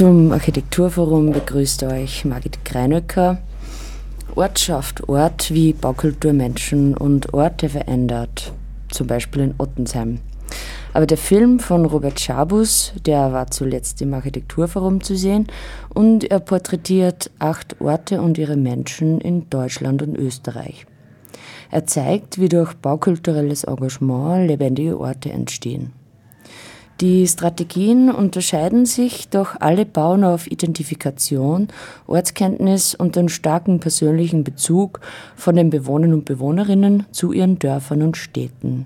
Zum 0.00 0.32
Architekturforum 0.32 1.30
begrüßt 1.30 1.82
euch 1.82 2.24
Margit 2.24 2.64
Greinöcker. 2.64 3.36
Ortschaft, 4.34 5.06
Ort 5.10 5.52
wie 5.52 5.74
Baukultur 5.74 6.32
Menschen 6.32 6.96
und 6.96 7.34
Orte 7.34 7.68
verändert, 7.68 8.50
zum 8.90 9.06
Beispiel 9.06 9.42
in 9.42 9.54
Ottensheim. 9.58 10.20
Aber 10.94 11.04
der 11.04 11.18
Film 11.18 11.58
von 11.60 11.84
Robert 11.84 12.18
Schabus, 12.18 12.94
der 13.04 13.34
war 13.34 13.50
zuletzt 13.50 14.00
im 14.00 14.14
Architekturforum 14.14 15.02
zu 15.02 15.16
sehen 15.16 15.48
und 15.90 16.24
er 16.24 16.40
porträtiert 16.40 17.30
acht 17.38 17.78
Orte 17.82 18.22
und 18.22 18.38
ihre 18.38 18.56
Menschen 18.56 19.20
in 19.20 19.50
Deutschland 19.50 20.00
und 20.00 20.16
Österreich. 20.16 20.86
Er 21.70 21.84
zeigt, 21.84 22.40
wie 22.40 22.48
durch 22.48 22.72
baukulturelles 22.72 23.64
Engagement 23.64 24.48
lebendige 24.48 24.98
Orte 24.98 25.30
entstehen. 25.30 25.92
Die 27.00 27.26
Strategien 27.26 28.10
unterscheiden 28.10 28.84
sich, 28.84 29.30
doch 29.30 29.56
alle 29.58 29.86
bauen 29.86 30.22
auf 30.22 30.46
Identifikation, 30.46 31.68
Ortskenntnis 32.06 32.94
und 32.94 33.16
einen 33.16 33.30
starken 33.30 33.80
persönlichen 33.80 34.44
Bezug 34.44 35.00
von 35.34 35.56
den 35.56 35.70
Bewohnern 35.70 36.12
und 36.12 36.26
Bewohnerinnen 36.26 37.06
zu 37.10 37.32
ihren 37.32 37.58
Dörfern 37.58 38.02
und 38.02 38.18
Städten. 38.18 38.84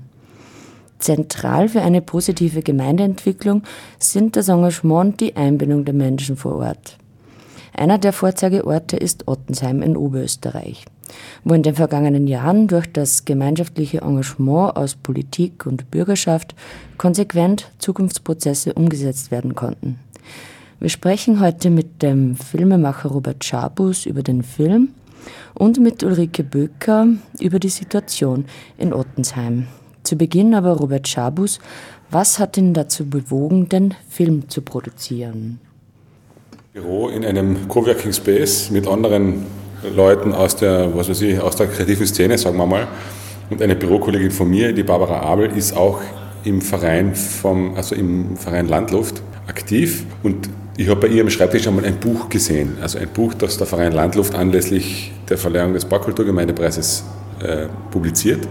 Zentral 1.01 1.69
für 1.69 1.83
eine 1.83 2.03
positive 2.03 2.63
Gemeindeentwicklung 2.63 3.65
sind 3.99 4.37
das 4.37 4.49
Engagement 4.49 5.15
und 5.15 5.21
die 5.21 5.35
Einbindung 5.35 5.85
der 5.85 5.95
Menschen 5.95 6.37
vor 6.37 6.55
Ort. 6.55 6.99
Einer 7.77 7.99
der 7.99 8.13
Vorzeigeorte 8.13 8.97
ist 8.97 9.27
Ottensheim 9.27 9.83
in 9.83 9.97
Oberösterreich 9.97 10.85
wo 11.45 11.55
in 11.55 11.63
den 11.63 11.75
vergangenen 11.75 12.27
Jahren 12.27 12.69
durch 12.69 12.91
das 12.93 13.25
gemeinschaftliche 13.25 14.03
Engagement 14.03 14.77
aus 14.77 14.95
Politik 14.95 15.67
und 15.67 15.91
Bürgerschaft 15.91 16.55
konsequent 16.99 17.71
Zukunftsprozesse 17.79 18.75
umgesetzt 18.75 19.31
werden 19.31 19.55
konnten. 19.55 19.99
Wir 20.81 20.91
sprechen 20.91 21.41
heute 21.41 21.71
mit 21.71 22.03
dem 22.03 22.37
Filmemacher 22.37 23.09
Robert 23.09 23.45
Schabus 23.45 24.07
über 24.07 24.23
den 24.23 24.43
Film 24.43 24.91
und 25.55 25.81
mit 25.81 26.03
Ulrike 26.03 26.43
Böcker 26.43 27.07
über 27.41 27.59
die 27.59 27.69
Situation 27.69 28.45
in 28.77 28.93
Ottensheim. 28.93 29.67
Zu 30.03 30.17
Beginn 30.17 30.55
aber 30.55 30.73
Robert 30.73 31.09
Schabus, 31.09 31.61
was 32.11 32.39
hat 32.39 32.59
ihn 32.59 32.75
dazu 32.75 33.09
bewogen, 33.09 33.69
den 33.69 33.95
Film 34.09 34.49
zu 34.49 34.61
produzieren? 34.61 35.59
Büro 36.75 37.09
in 37.09 37.25
einem 37.25 37.69
Coworking 37.69 38.13
Space 38.13 38.71
mit 38.71 38.87
anderen 38.87 39.47
Leuten 39.95 40.33
aus 40.33 40.57
der, 40.57 40.95
was 40.95 41.09
weiß 41.09 41.21
ich, 41.23 41.41
aus 41.41 41.57
der 41.57 41.67
kreativen 41.67 42.07
Szene, 42.07 42.39
sagen 42.39 42.57
wir 42.57 42.67
mal. 42.67 42.89
Und 43.51 43.61
eine 43.61 43.77
Bürokollegin 43.77 44.31
von 44.31 44.49
mir, 44.49 44.73
die 44.73 44.83
Barbara 44.83 45.21
Abel, 45.21 45.51
ist 45.57 45.77
auch 45.77 46.01
im 46.45 46.61
Verein, 46.61 47.15
vom, 47.15 47.75
also 47.75 47.95
im 47.95 48.37
Verein 48.37 48.69
Landluft 48.69 49.23
aktiv. 49.47 50.05
Und 50.23 50.49
ich 50.77 50.89
habe 50.89 51.01
bei 51.01 51.09
ihrem 51.09 51.31
Schreibtisch 51.31 51.67
einmal 51.67 51.85
ein 51.85 51.97
Buch 51.97 52.29
gesehen. 52.29 52.79
Also 52.81 52.99
ein 52.99 53.09
Buch, 53.09 53.35
das 53.35 53.59
der 53.59 53.67
Verein 53.67 53.93
Landluft 53.93 54.35
anlässlich 54.35 55.13
der 55.29 55.39
Verleihung 55.39 55.75
des 55.75 55.85
Baukulturgemeindepreises 55.85 57.05
äh, 57.41 57.67
publiziert 57.91 58.47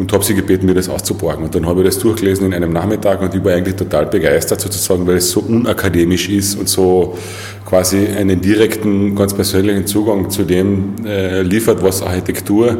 und 0.00 0.10
habe 0.14 0.24
sie 0.24 0.34
gebeten, 0.34 0.64
mir 0.64 0.74
das 0.74 0.88
auszuborgen. 0.88 1.44
Und 1.44 1.54
dann 1.54 1.66
habe 1.66 1.80
ich 1.80 1.86
das 1.86 1.98
durchgelesen 1.98 2.46
in 2.46 2.54
einem 2.54 2.72
Nachmittag 2.72 3.20
und 3.20 3.34
ich 3.34 3.44
war 3.44 3.52
eigentlich 3.52 3.76
total 3.76 4.06
begeistert 4.06 4.60
sozusagen, 4.60 5.06
weil 5.06 5.18
es 5.18 5.30
so 5.30 5.40
unakademisch 5.40 6.30
ist 6.30 6.58
und 6.58 6.70
so 6.70 7.18
quasi 7.66 8.06
einen 8.06 8.40
direkten, 8.40 9.14
ganz 9.14 9.34
persönlichen 9.34 9.86
Zugang 9.86 10.30
zu 10.30 10.44
dem 10.44 10.94
äh, 11.04 11.42
liefert, 11.42 11.82
was 11.82 12.02
Architektur 12.02 12.78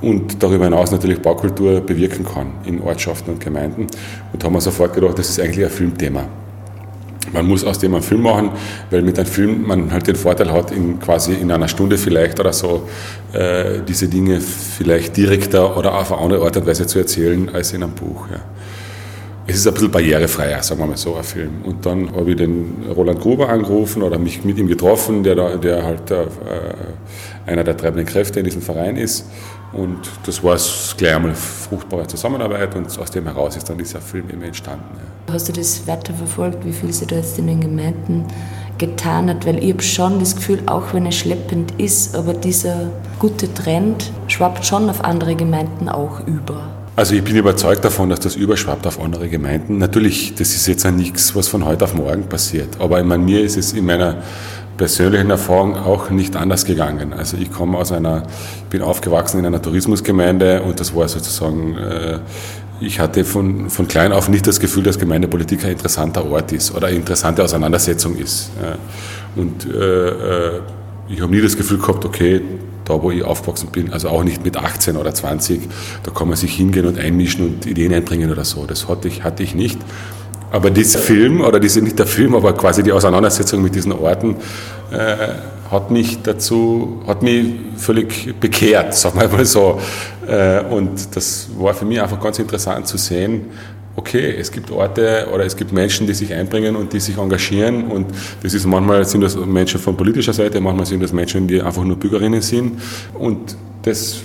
und 0.00 0.40
darüber 0.40 0.64
hinaus 0.64 0.92
natürlich 0.92 1.18
Baukultur 1.18 1.80
bewirken 1.80 2.24
kann 2.24 2.52
in 2.64 2.80
Ortschaften 2.80 3.32
und 3.32 3.40
Gemeinden. 3.40 3.88
Und 4.32 4.44
haben 4.44 4.52
wir 4.52 4.60
sofort 4.60 4.94
gedacht, 4.94 5.18
das 5.18 5.30
ist 5.30 5.40
eigentlich 5.40 5.64
ein 5.64 5.70
Filmthema. 5.70 6.28
Man 7.32 7.46
muss 7.46 7.64
aus 7.64 7.78
dem 7.78 7.94
einen 7.94 8.02
Film 8.02 8.22
machen, 8.22 8.50
weil 8.90 9.02
mit 9.02 9.18
einem 9.18 9.26
Film 9.26 9.66
man 9.66 9.92
halt 9.92 10.06
den 10.06 10.16
Vorteil 10.16 10.52
hat, 10.52 10.70
in 10.70 10.98
quasi 11.00 11.34
in 11.34 11.50
einer 11.50 11.68
Stunde 11.68 11.96
vielleicht 11.96 12.38
oder 12.38 12.52
so 12.52 12.88
äh, 13.32 13.80
diese 13.86 14.08
Dinge 14.08 14.40
vielleicht 14.40 15.16
direkter 15.16 15.76
oder 15.76 15.94
auf 15.98 16.12
eine 16.12 16.20
andere 16.20 16.44
Art 16.44 16.56
und 16.56 16.66
Weise 16.66 16.86
zu 16.86 16.98
erzählen 16.98 17.48
als 17.52 17.72
in 17.72 17.82
einem 17.82 17.92
Buch. 17.92 18.26
Ja. 18.30 18.40
Es 19.44 19.56
ist 19.56 19.66
ein 19.66 19.74
bisschen 19.74 19.90
barrierefreier, 19.90 20.62
sagen 20.62 20.80
wir 20.80 20.86
mal 20.86 20.96
so, 20.96 21.16
ein 21.16 21.24
Film. 21.24 21.62
Und 21.64 21.84
dann 21.84 22.14
habe 22.14 22.30
ich 22.30 22.36
den 22.36 22.84
Roland 22.94 23.20
Gruber 23.20 23.48
angerufen 23.48 24.02
oder 24.02 24.18
mich 24.18 24.44
mit 24.44 24.56
ihm 24.56 24.68
getroffen, 24.68 25.24
der, 25.24 25.34
da, 25.34 25.56
der 25.56 25.82
halt 25.82 26.10
äh, 26.10 26.26
einer 27.44 27.64
der 27.64 27.76
treibenden 27.76 28.06
Kräfte 28.06 28.38
in 28.38 28.44
diesem 28.44 28.62
Verein 28.62 28.96
ist. 28.96 29.26
Und 29.72 29.98
das 30.26 30.44
war 30.44 30.56
gleich 30.96 31.14
einmal 31.14 31.34
fruchtbare 31.34 32.06
Zusammenarbeit 32.06 32.74
und 32.76 32.86
aus 32.98 33.10
dem 33.10 33.24
heraus 33.24 33.56
ist 33.56 33.68
dann 33.68 33.78
dieser 33.78 34.00
Film 34.00 34.30
eben 34.30 34.42
entstanden. 34.42 34.84
Ja. 34.96 35.11
Hast 35.30 35.48
du 35.48 35.52
das 35.52 35.86
weiterverfolgt, 35.86 36.64
wie 36.64 36.72
viel 36.72 36.92
sich 36.92 37.08
da 37.08 37.16
jetzt 37.16 37.38
in 37.38 37.46
den 37.46 37.60
Gemeinden 37.60 38.24
getan 38.78 39.30
hat? 39.30 39.46
Weil 39.46 39.62
ich 39.62 39.72
habe 39.72 39.82
schon 39.82 40.18
das 40.18 40.36
Gefühl, 40.36 40.60
auch 40.66 40.92
wenn 40.92 41.06
es 41.06 41.16
schleppend 41.16 41.72
ist, 41.78 42.16
aber 42.16 42.34
dieser 42.34 42.90
gute 43.18 43.52
Trend 43.54 44.10
schwappt 44.26 44.66
schon 44.66 44.90
auf 44.90 45.04
andere 45.04 45.34
Gemeinden 45.34 45.88
auch 45.88 46.26
über. 46.26 46.70
Also 46.96 47.14
ich 47.14 47.24
bin 47.24 47.36
überzeugt 47.36 47.84
davon, 47.84 48.10
dass 48.10 48.20
das 48.20 48.36
überschwappt 48.36 48.86
auf 48.86 49.00
andere 49.00 49.28
Gemeinden. 49.28 49.78
Natürlich, 49.78 50.34
das 50.34 50.50
ist 50.50 50.66
jetzt 50.66 50.84
auch 50.84 50.90
nichts, 50.90 51.34
was 51.34 51.48
von 51.48 51.64
heute 51.64 51.84
auf 51.84 51.94
morgen 51.94 52.24
passiert. 52.24 52.80
Aber 52.80 53.00
ich 53.00 53.06
meine, 53.06 53.22
mir 53.22 53.40
ist 53.40 53.56
es 53.56 53.72
in 53.72 53.86
meiner 53.86 54.16
persönlichen 54.76 55.30
Erfahrung 55.30 55.76
auch 55.76 56.10
nicht 56.10 56.36
anders 56.36 56.64
gegangen. 56.64 57.12
Also 57.12 57.36
ich 57.36 57.50
komme 57.50 57.78
aus 57.78 57.92
einer, 57.92 58.24
bin 58.68 58.82
aufgewachsen 58.82 59.38
in 59.38 59.46
einer 59.46 59.62
Tourismusgemeinde 59.62 60.62
und 60.62 60.80
das 60.80 60.94
war 60.94 61.08
sozusagen, 61.08 61.78
äh, 61.78 62.18
ich 62.84 63.00
hatte 63.00 63.24
von, 63.24 63.70
von 63.70 63.88
klein 63.88 64.12
auf 64.12 64.28
nicht 64.28 64.46
das 64.46 64.60
Gefühl, 64.60 64.82
dass 64.82 64.98
Gemeindepolitik 64.98 65.64
ein 65.64 65.72
interessanter 65.72 66.24
Ort 66.30 66.52
ist 66.52 66.74
oder 66.74 66.88
eine 66.88 66.96
interessante 66.96 67.42
Auseinandersetzung 67.42 68.16
ist. 68.16 68.50
Und 69.36 69.66
äh, 69.66 70.08
äh, 70.56 70.60
ich 71.08 71.20
habe 71.20 71.34
nie 71.34 71.40
das 71.40 71.56
Gefühl 71.56 71.78
gehabt, 71.78 72.04
okay, 72.04 72.40
da 72.84 73.00
wo 73.02 73.10
ich 73.10 73.22
aufgewachsen 73.22 73.68
bin, 73.70 73.92
also 73.92 74.08
auch 74.08 74.24
nicht 74.24 74.44
mit 74.44 74.56
18 74.56 74.96
oder 74.96 75.14
20, 75.14 75.60
da 76.02 76.10
kann 76.10 76.28
man 76.28 76.36
sich 76.36 76.54
hingehen 76.54 76.86
und 76.86 76.98
einmischen 76.98 77.46
und 77.46 77.66
Ideen 77.66 77.92
einbringen 77.92 78.30
oder 78.30 78.44
so. 78.44 78.66
Das 78.66 78.88
hatte 78.88 79.08
ich, 79.08 79.22
hatte 79.22 79.42
ich 79.42 79.54
nicht. 79.54 79.78
Aber 80.52 80.70
dieser 80.70 80.98
Film, 80.98 81.40
oder 81.40 81.58
diese, 81.58 81.80
nicht 81.80 81.98
der 81.98 82.06
Film, 82.06 82.34
aber 82.34 82.52
quasi 82.52 82.82
die 82.82 82.92
Auseinandersetzung 82.92 83.62
mit 83.62 83.74
diesen 83.74 83.92
Orten, 83.92 84.36
äh, 84.90 85.16
hat 85.70 85.90
mich 85.90 86.20
dazu, 86.22 87.00
hat 87.06 87.22
mich 87.22 87.46
völlig 87.78 88.38
bekehrt, 88.38 88.94
sagen 88.94 89.18
wir 89.18 89.28
mal 89.28 89.46
so. 89.46 89.80
Äh, 90.28 90.62
und 90.64 91.16
das 91.16 91.48
war 91.56 91.72
für 91.72 91.86
mich 91.86 92.00
einfach 92.02 92.20
ganz 92.20 92.38
interessant 92.38 92.86
zu 92.86 92.98
sehen, 92.98 93.46
okay, 93.96 94.36
es 94.38 94.52
gibt 94.52 94.70
Orte 94.70 95.26
oder 95.32 95.44
es 95.46 95.56
gibt 95.56 95.72
Menschen, 95.72 96.06
die 96.06 96.12
sich 96.12 96.32
einbringen 96.34 96.76
und 96.76 96.92
die 96.92 97.00
sich 97.00 97.16
engagieren 97.16 97.84
und 97.84 98.06
das 98.42 98.54
ist 98.54 98.66
manchmal 98.66 99.04
sind 99.04 99.22
das 99.22 99.36
Menschen 99.36 99.80
von 99.80 99.96
politischer 99.96 100.32
Seite, 100.32 100.60
manchmal 100.60 100.86
sind 100.86 101.02
das 101.02 101.12
Menschen, 101.12 101.48
die 101.48 101.60
einfach 101.60 101.84
nur 101.84 101.96
Bürgerinnen 101.96 102.42
sind 102.42 102.80
und 103.14 103.56
das, 103.82 104.20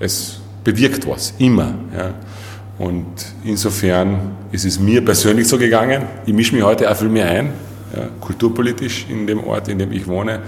es 0.00 0.40
bewirkt 0.64 1.08
was, 1.08 1.34
immer. 1.38 1.74
Ja. 1.96 2.14
Und 2.78 3.06
insofern 3.44 4.32
ist 4.50 4.64
es 4.64 4.80
mir 4.80 5.04
persönlich 5.04 5.46
so 5.46 5.58
gegangen. 5.58 6.02
Ich 6.26 6.32
mische 6.32 6.54
mich 6.54 6.64
heute 6.64 6.90
auch 6.90 6.96
viel 6.96 7.08
mehr 7.08 7.28
ein, 7.28 7.52
ja, 7.94 8.08
kulturpolitisch 8.20 9.06
in 9.08 9.26
dem 9.26 9.44
Ort, 9.44 9.68
in 9.68 9.78
dem 9.78 9.92
ich 9.92 10.06
wohne. 10.06 10.40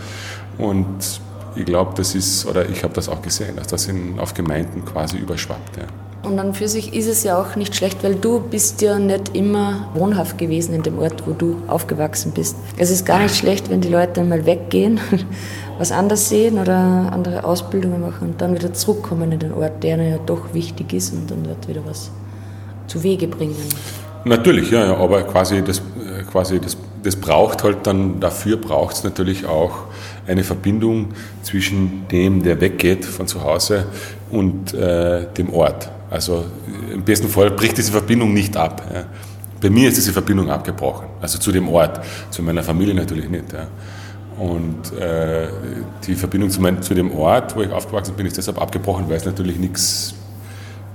Und 0.59 1.21
ich 1.57 1.65
glaube, 1.65 1.93
das 1.97 2.15
ist, 2.15 2.47
oder 2.47 2.69
ich 2.69 2.83
habe 2.83 2.95
das 2.95 3.09
auch 3.09 3.23
gesehen, 3.23 3.57
dass 3.57 3.69
das 3.69 3.87
in, 3.87 4.19
auf 4.19 4.35
Gemeinden 4.35 4.85
quasi 4.85 5.19
überschwappt. 5.19 5.77
Ja. 5.77 5.85
Und 6.25 6.39
an 6.39 6.55
für 6.55 6.69
sich 6.69 6.95
ist 6.95 7.07
es 7.07 7.23
ja 7.23 7.39
auch 7.39 7.55
nicht 7.55 7.77
schlecht, 7.77 8.03
weil 8.03 8.15
du 8.15 8.41
bist 8.41 8.81
ja 8.81 8.99
nicht 8.99 9.37
immer 9.37 9.91
wohnhaft 9.93 10.39
gewesen 10.39 10.75
in 10.75 10.83
dem 10.83 10.99
Ort, 10.99 11.27
wo 11.27 11.33
du 11.33 11.61
aufgewachsen 11.69 12.33
bist. 12.33 12.57
Es 12.79 12.91
ist 12.91 13.05
gar 13.05 13.19
nicht 13.19 13.37
schlecht, 13.37 13.69
wenn 13.69 13.83
die 13.83 13.89
Leute 13.89 14.25
mal 14.25 14.47
weggehen, 14.47 15.01
was 15.79 15.93
anders 15.93 16.29
sehen 16.29 16.59
oder 16.59 16.77
andere 17.13 17.45
Ausbildungen 17.45 18.01
machen 18.01 18.29
und 18.29 18.41
dann 18.41 18.55
wieder 18.55 18.73
zurückkommen 18.73 19.33
in 19.33 19.39
den 19.39 19.53
Ort, 19.53 19.83
der 19.83 20.03
ja 20.03 20.19
doch 20.19 20.55
wichtig 20.55 20.93
ist 20.93 21.13
und 21.13 21.31
dann 21.31 21.45
dort 21.45 21.67
wieder 21.69 21.83
was 21.85 22.11
zu 22.87 23.03
Wege 23.03 23.29
bringen. 23.29 23.57
Natürlich, 24.25 24.71
ja, 24.71 24.87
ja 24.87 24.97
aber 24.97 25.23
quasi 25.23 25.63
das, 25.63 25.79
äh, 25.79 26.23
quasi 26.31 26.61
das 26.61 26.77
das 27.05 27.17
braucht 27.17 27.63
halt 27.63 27.87
dann, 27.87 28.19
dafür 28.19 28.57
braucht 28.57 28.97
es 28.97 29.05
natürlich 29.05 29.45
auch 29.45 29.85
eine 30.27 30.43
Verbindung 30.43 31.09
zwischen 31.43 32.09
dem, 32.11 32.43
der 32.43 32.61
weggeht 32.61 33.05
von 33.05 33.27
zu 33.27 33.45
Hause 33.45 33.87
und 34.31 34.73
äh, 34.73 35.27
dem 35.37 35.53
Ort. 35.53 35.91
Also 36.11 36.47
im 36.93 37.03
besten 37.03 37.29
Fall 37.29 37.51
bricht 37.51 37.77
diese 37.77 37.93
Verbindung 37.93 38.33
nicht 38.33 38.57
ab. 38.57 38.83
Ja. 38.93 39.05
Bei 39.61 39.69
mir 39.69 39.89
ist 39.89 39.99
diese 39.99 40.13
Verbindung 40.13 40.51
abgebrochen, 40.51 41.07
also 41.21 41.39
zu 41.39 41.53
dem 41.53 41.69
Ort, 41.69 42.01
zu 42.31 42.43
meiner 42.43 42.63
Familie 42.63 42.95
natürlich 42.95 43.29
nicht. 43.29 43.53
Ja. 43.53 43.67
Und 44.39 44.93
äh, 44.99 45.47
die 46.07 46.15
Verbindung 46.15 46.51
zu, 46.51 46.61
mein, 46.61 46.83
zu, 46.83 46.95
dem 46.95 47.13
Ort, 47.17 47.55
wo 47.55 47.63
ich 47.63 47.71
aufgewachsen 47.71 48.15
bin, 48.15 48.27
ist 48.27 48.37
deshalb 48.37 48.61
abgebrochen, 48.61 49.09
weil 49.09 49.17
es 49.17 49.25
natürlich 49.25 49.59
nichts, 49.59 50.15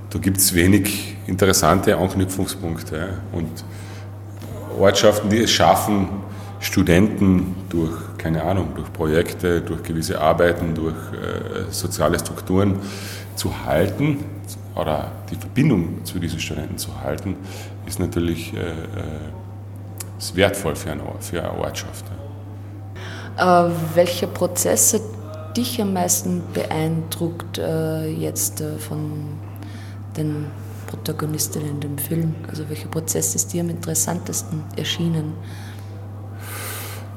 da 0.09 0.19
gibt 0.19 0.37
es 0.37 0.53
wenig 0.53 1.15
interessante 1.25 1.97
Anknüpfungspunkte. 1.97 2.97
Ja. 2.97 3.07
Und 3.31 3.63
Ortschaften, 4.77 5.29
die 5.29 5.39
es 5.39 5.51
schaffen, 5.51 6.09
Studenten 6.59 7.55
durch, 7.69 7.93
keine 8.17 8.43
Ahnung, 8.43 8.69
durch 8.75 8.91
Projekte, 8.91 9.61
durch 9.61 9.83
gewisse 9.83 10.19
Arbeiten, 10.19 10.75
durch 10.75 10.95
äh, 11.13 11.71
soziale 11.71 12.19
Strukturen 12.19 12.75
zu 13.35 13.65
halten 13.65 14.17
oder 14.75 15.11
die 15.31 15.35
Verbindung 15.35 16.03
zu 16.03 16.19
diesen 16.19 16.39
Studenten 16.39 16.77
zu 16.77 17.01
halten, 17.01 17.37
ist 17.85 17.99
natürlich 17.99 18.53
äh, 18.53 18.59
äh 18.59 18.73
ist 20.19 20.35
wertvoll 20.35 20.75
für 20.75 20.91
eine, 20.91 21.01
für 21.21 21.41
eine 21.41 21.57
Ortschaft. 21.57 22.03
Äh, 23.39 23.69
welche 23.95 24.27
Prozesse 24.27 24.99
dich 25.55 25.81
am 25.81 25.93
meisten 25.93 26.43
beeindruckt 26.53 27.57
äh, 27.57 28.09
jetzt 28.09 28.59
äh, 28.59 28.77
von 28.77 29.39
den 30.17 30.47
Protagonistin 30.87 31.61
in 31.61 31.79
dem 31.79 31.97
Film? 31.97 32.35
Also 32.49 32.67
welcher 32.67 32.89
Prozess 32.89 33.35
ist 33.35 33.53
dir 33.53 33.61
am 33.61 33.69
interessantesten 33.69 34.63
erschienen? 34.75 35.33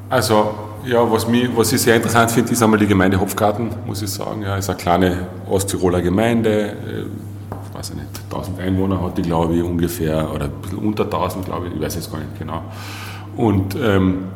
Also, 0.08 0.54
ja, 0.84 1.10
was, 1.10 1.26
mich, 1.26 1.48
was 1.56 1.72
ich 1.72 1.80
sehr 1.80 1.96
interessant 1.96 2.30
finde, 2.30 2.52
ist 2.52 2.62
einmal 2.62 2.78
die 2.78 2.86
Gemeinde 2.86 3.18
Hopfgarten, 3.18 3.70
muss 3.84 4.02
ich 4.02 4.10
sagen. 4.10 4.42
Ja, 4.42 4.56
ist 4.56 4.68
eine 4.68 4.78
kleine 4.78 5.26
Osttiroler 5.48 6.02
Gemeinde, 6.02 6.70
äh, 6.70 7.76
weiß 7.76 7.90
ich 7.90 7.96
nicht, 7.96 8.08
1000 8.30 8.60
Einwohner 8.60 9.02
hat 9.02 9.18
die, 9.18 9.22
glaube 9.22 9.56
ich, 9.56 9.62
ungefähr, 9.62 10.30
oder 10.32 10.44
ein 10.44 10.52
bisschen 10.62 10.78
unter 10.78 11.04
1000, 11.04 11.46
glaube 11.46 11.66
ich, 11.66 11.74
ich 11.74 11.80
weiß 11.80 11.96
jetzt 11.96 12.12
gar 12.12 12.18
nicht 12.18 12.38
genau. 12.38 12.62
Und, 13.36 13.74
ähm, 13.74 14.26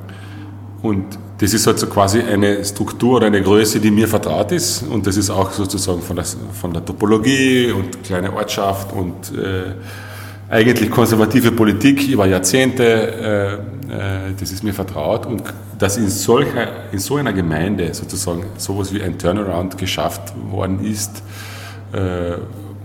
und 0.82 1.18
das 1.38 1.52
ist 1.52 1.66
halt 1.66 1.78
so 1.78 1.86
quasi 1.86 2.20
eine 2.20 2.64
Struktur 2.64 3.16
oder 3.16 3.26
eine 3.26 3.42
Größe, 3.42 3.78
die 3.78 3.90
mir 3.90 4.08
vertraut 4.08 4.52
ist. 4.52 4.82
Und 4.82 5.06
das 5.06 5.16
ist 5.16 5.28
auch 5.28 5.50
sozusagen 5.52 6.00
von 6.00 6.16
der, 6.16 6.24
von 6.24 6.72
der 6.72 6.84
Topologie 6.84 7.70
und 7.72 8.02
kleine 8.02 8.32
Ortschaft 8.32 8.92
und 8.92 9.36
äh, 9.36 9.74
eigentlich 10.48 10.90
konservative 10.90 11.52
Politik 11.52 12.08
über 12.08 12.26
Jahrzehnte, 12.26 12.84
äh, 12.84 13.54
äh, 13.92 14.34
das 14.38 14.50
ist 14.50 14.62
mir 14.62 14.72
vertraut. 14.72 15.26
Und 15.26 15.42
dass 15.78 15.98
in, 15.98 16.08
solcher, 16.08 16.90
in 16.92 16.98
so 16.98 17.16
einer 17.16 17.32
Gemeinde 17.32 17.92
sozusagen 17.92 18.46
sowas 18.56 18.92
wie 18.94 19.02
ein 19.02 19.18
Turnaround 19.18 19.76
geschafft 19.76 20.32
worden 20.50 20.82
ist, 20.84 21.22
äh, 21.92 22.32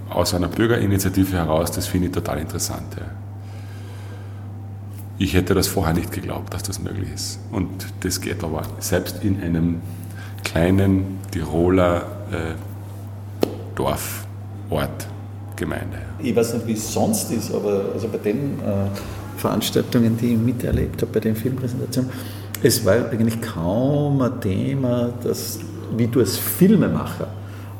aus 0.09 0.33
einer 0.33 0.49
Bürgerinitiative 0.49 1.37
heraus, 1.37 1.71
das 1.71 1.87
finde 1.87 2.07
ich 2.07 2.13
total 2.13 2.39
interessant. 2.39 2.97
Ja. 2.97 3.30
Ich 5.21 5.35
hätte 5.35 5.53
das 5.53 5.67
vorher 5.67 5.93
nicht 5.93 6.11
geglaubt, 6.11 6.51
dass 6.51 6.63
das 6.63 6.81
möglich 6.81 7.09
ist. 7.13 7.37
Und 7.51 7.69
das 7.99 8.21
geht 8.21 8.43
aber 8.43 8.63
selbst 8.79 9.23
in 9.23 9.39
einem 9.39 9.79
kleinen 10.43 11.19
Tiroler 11.29 12.01
äh, 12.31 12.55
Dorf, 13.75 14.25
Ort, 14.71 15.05
Gemeinde. 15.55 15.99
Ich 16.17 16.35
weiß 16.35 16.55
nicht, 16.55 16.65
wie 16.65 16.73
es 16.73 16.91
sonst 16.91 17.31
ist, 17.31 17.53
aber 17.53 17.91
also 17.93 18.07
bei 18.07 18.17
den 18.17 18.59
äh, 18.61 18.87
Veranstaltungen, 19.37 20.17
die 20.17 20.33
ich 20.33 20.39
miterlebt 20.39 21.03
habe, 21.03 21.11
bei 21.11 21.19
den 21.19 21.35
Filmpräsentationen, 21.35 22.09
es 22.63 22.83
war 22.83 23.11
eigentlich 23.11 23.39
kaum 23.43 24.23
ein 24.23 24.41
Thema, 24.41 25.13
das, 25.23 25.59
wie 25.97 26.07
du 26.07 26.21
als 26.21 26.37
Filmemacher 26.37 27.27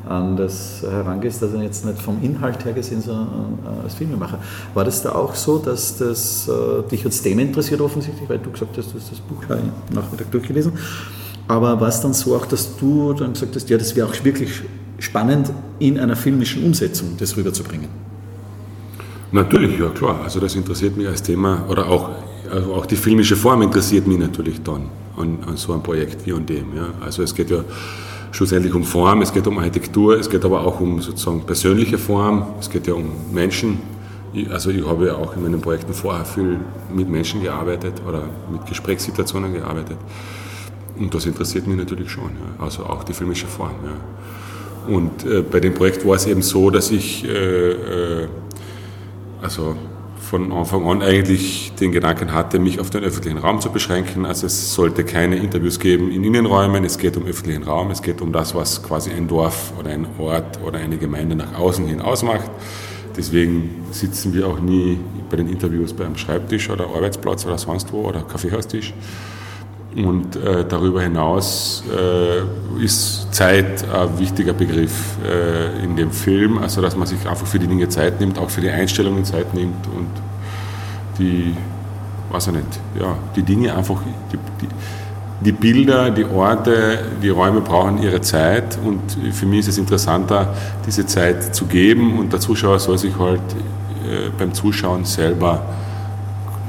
an 0.08 0.36
das 0.36 0.82
herangehst, 0.82 1.42
also 1.42 1.58
jetzt 1.58 1.84
nicht 1.84 2.00
vom 2.00 2.22
Inhalt 2.22 2.64
her 2.64 2.72
gesehen, 2.72 3.00
sondern 3.00 3.58
äh, 3.64 3.84
als 3.84 3.94
Filmemacher. 3.94 4.38
War 4.74 4.84
das 4.84 5.02
da 5.02 5.12
auch 5.12 5.34
so, 5.34 5.58
dass 5.58 5.96
das 5.98 6.48
äh, 6.48 6.88
dich 6.90 7.04
als 7.04 7.22
Thema 7.22 7.42
interessiert 7.42 7.80
offensichtlich, 7.80 8.28
weil 8.28 8.38
du 8.38 8.50
gesagt 8.50 8.76
hast, 8.76 8.92
du 8.92 8.98
hast 8.98 9.12
das 9.12 9.20
Buch 9.20 9.42
ja 9.48 9.56
am 9.56 9.72
Nachmittag 9.94 10.30
durchgelesen, 10.30 10.72
aber 11.48 11.80
war 11.80 11.88
es 11.88 12.00
dann 12.00 12.14
so 12.14 12.34
auch, 12.34 12.46
dass 12.46 12.76
du 12.76 13.12
dann 13.12 13.32
gesagt 13.32 13.54
hast, 13.54 13.68
ja, 13.70 13.78
das 13.78 13.94
wäre 13.94 14.08
auch 14.08 14.24
wirklich 14.24 14.62
spannend, 14.98 15.52
in 15.78 15.98
einer 15.98 16.16
filmischen 16.16 16.64
Umsetzung 16.64 17.16
das 17.18 17.36
rüberzubringen? 17.36 17.88
Natürlich, 19.32 19.78
ja 19.78 19.88
klar. 19.88 20.20
Also 20.22 20.40
das 20.40 20.54
interessiert 20.54 20.96
mich 20.96 21.08
als 21.08 21.22
Thema 21.22 21.64
oder 21.68 21.88
auch, 21.88 22.10
also 22.50 22.74
auch 22.74 22.86
die 22.86 22.96
filmische 22.96 23.34
Form 23.34 23.62
interessiert 23.62 24.06
mich 24.06 24.18
natürlich 24.18 24.62
dann 24.62 24.88
an, 25.16 25.38
an 25.46 25.56
so 25.56 25.72
einem 25.72 25.82
Projekt 25.82 26.26
wie 26.26 26.32
an 26.32 26.46
dem. 26.46 26.76
Ja. 26.76 26.88
Also 27.00 27.22
es 27.22 27.34
geht 27.34 27.50
ja 27.50 27.64
schlussendlich 28.32 28.74
um 28.74 28.82
Form, 28.82 29.22
es 29.22 29.32
geht 29.32 29.46
um 29.46 29.58
Architektur, 29.58 30.18
es 30.18 30.28
geht 30.28 30.44
aber 30.44 30.66
auch 30.66 30.80
um 30.80 31.00
sozusagen 31.00 31.42
persönliche 31.42 31.98
Form, 31.98 32.46
es 32.58 32.68
geht 32.68 32.86
ja 32.86 32.94
um 32.94 33.10
Menschen. 33.32 33.78
also 34.50 34.70
ich 34.70 34.84
habe 34.84 35.06
ja 35.06 35.14
auch 35.14 35.36
in 35.36 35.42
meinen 35.42 35.60
Projekten 35.60 35.92
vorher 35.92 36.24
viel 36.24 36.58
mit 36.92 37.08
Menschen 37.08 37.42
gearbeitet 37.42 38.02
oder 38.08 38.22
mit 38.50 38.66
Gesprächssituationen 38.66 39.52
gearbeitet. 39.52 39.98
Und 40.98 41.14
das 41.14 41.26
interessiert 41.26 41.66
mich 41.66 41.76
natürlich 41.76 42.10
schon, 42.10 42.30
ja. 42.30 42.64
also 42.64 42.84
auch 42.84 43.04
die 43.04 43.12
filmische 43.12 43.46
Form. 43.46 43.74
Ja. 43.84 44.94
Und 44.94 45.24
äh, 45.24 45.42
bei 45.42 45.60
dem 45.60 45.74
Projekt 45.74 46.06
war 46.06 46.16
es 46.16 46.26
eben 46.26 46.42
so, 46.42 46.70
dass 46.70 46.90
ich 46.90 47.24
äh, 47.24 47.70
äh, 47.70 48.28
also 49.42 49.76
von 50.22 50.52
Anfang 50.52 50.86
an 50.86 51.02
eigentlich 51.02 51.72
den 51.78 51.92
Gedanken 51.92 52.32
hatte, 52.32 52.58
mich 52.58 52.80
auf 52.80 52.90
den 52.90 53.02
öffentlichen 53.02 53.38
Raum 53.38 53.60
zu 53.60 53.70
beschränken. 53.70 54.24
Also 54.24 54.46
es 54.46 54.74
sollte 54.74 55.04
keine 55.04 55.36
Interviews 55.36 55.78
geben 55.78 56.10
in 56.10 56.24
Innenräumen, 56.24 56.84
es 56.84 56.96
geht 56.96 57.16
um 57.16 57.26
öffentlichen 57.26 57.64
Raum, 57.64 57.90
es 57.90 58.02
geht 58.02 58.20
um 58.20 58.32
das, 58.32 58.54
was 58.54 58.82
quasi 58.82 59.10
ein 59.10 59.28
Dorf 59.28 59.72
oder 59.78 59.90
ein 59.90 60.06
Ort 60.18 60.60
oder 60.64 60.78
eine 60.78 60.96
Gemeinde 60.96 61.36
nach 61.36 61.58
außen 61.58 61.86
hin 61.86 62.00
ausmacht. 62.00 62.50
Deswegen 63.16 63.84
sitzen 63.90 64.32
wir 64.32 64.46
auch 64.46 64.60
nie 64.60 64.98
bei 65.28 65.36
den 65.36 65.48
Interviews 65.48 65.92
beim 65.92 66.16
Schreibtisch 66.16 66.70
oder 66.70 66.86
Arbeitsplatz 66.86 67.44
oder 67.44 67.58
sonst 67.58 67.92
wo 67.92 68.08
oder 68.08 68.22
Kaffeehaustisch. 68.22 68.94
Und 69.96 70.36
äh, 70.36 70.64
darüber 70.66 71.02
hinaus 71.02 71.84
äh, 71.90 72.82
ist 72.82 73.34
Zeit 73.34 73.84
ein 73.92 74.18
wichtiger 74.18 74.54
Begriff 74.54 75.16
äh, 75.22 75.84
in 75.84 75.96
dem 75.96 76.10
Film, 76.10 76.58
also 76.58 76.80
dass 76.80 76.96
man 76.96 77.06
sich 77.06 77.28
einfach 77.28 77.46
für 77.46 77.58
die 77.58 77.66
Dinge 77.66 77.88
Zeit 77.90 78.18
nimmt, 78.18 78.38
auch 78.38 78.48
für 78.48 78.62
die 78.62 78.70
Einstellungen 78.70 79.24
Zeit 79.24 79.52
nimmt 79.52 79.86
und 79.88 80.08
die, 81.18 81.54
weiß 82.30 82.46
ich 82.46 82.52
nicht, 82.54 82.80
ja, 82.98 83.16
die 83.36 83.42
Dinge 83.42 83.76
einfach, 83.76 84.00
die, 84.32 84.38
die, 84.62 84.68
die 85.44 85.52
Bilder, 85.52 86.10
die 86.10 86.24
Orte, 86.24 87.00
die 87.22 87.28
Räume 87.28 87.60
brauchen 87.60 88.02
ihre 88.02 88.20
Zeit. 88.20 88.78
Und 88.82 89.00
für 89.34 89.46
mich 89.46 89.60
ist 89.60 89.68
es 89.68 89.78
interessanter, 89.78 90.54
diese 90.86 91.04
Zeit 91.04 91.54
zu 91.54 91.66
geben. 91.66 92.18
Und 92.18 92.32
der 92.32 92.40
Zuschauer 92.40 92.78
soll 92.78 92.96
sich 92.96 93.18
halt 93.18 93.40
äh, 94.08 94.30
beim 94.38 94.54
Zuschauen 94.54 95.04
selber 95.04 95.62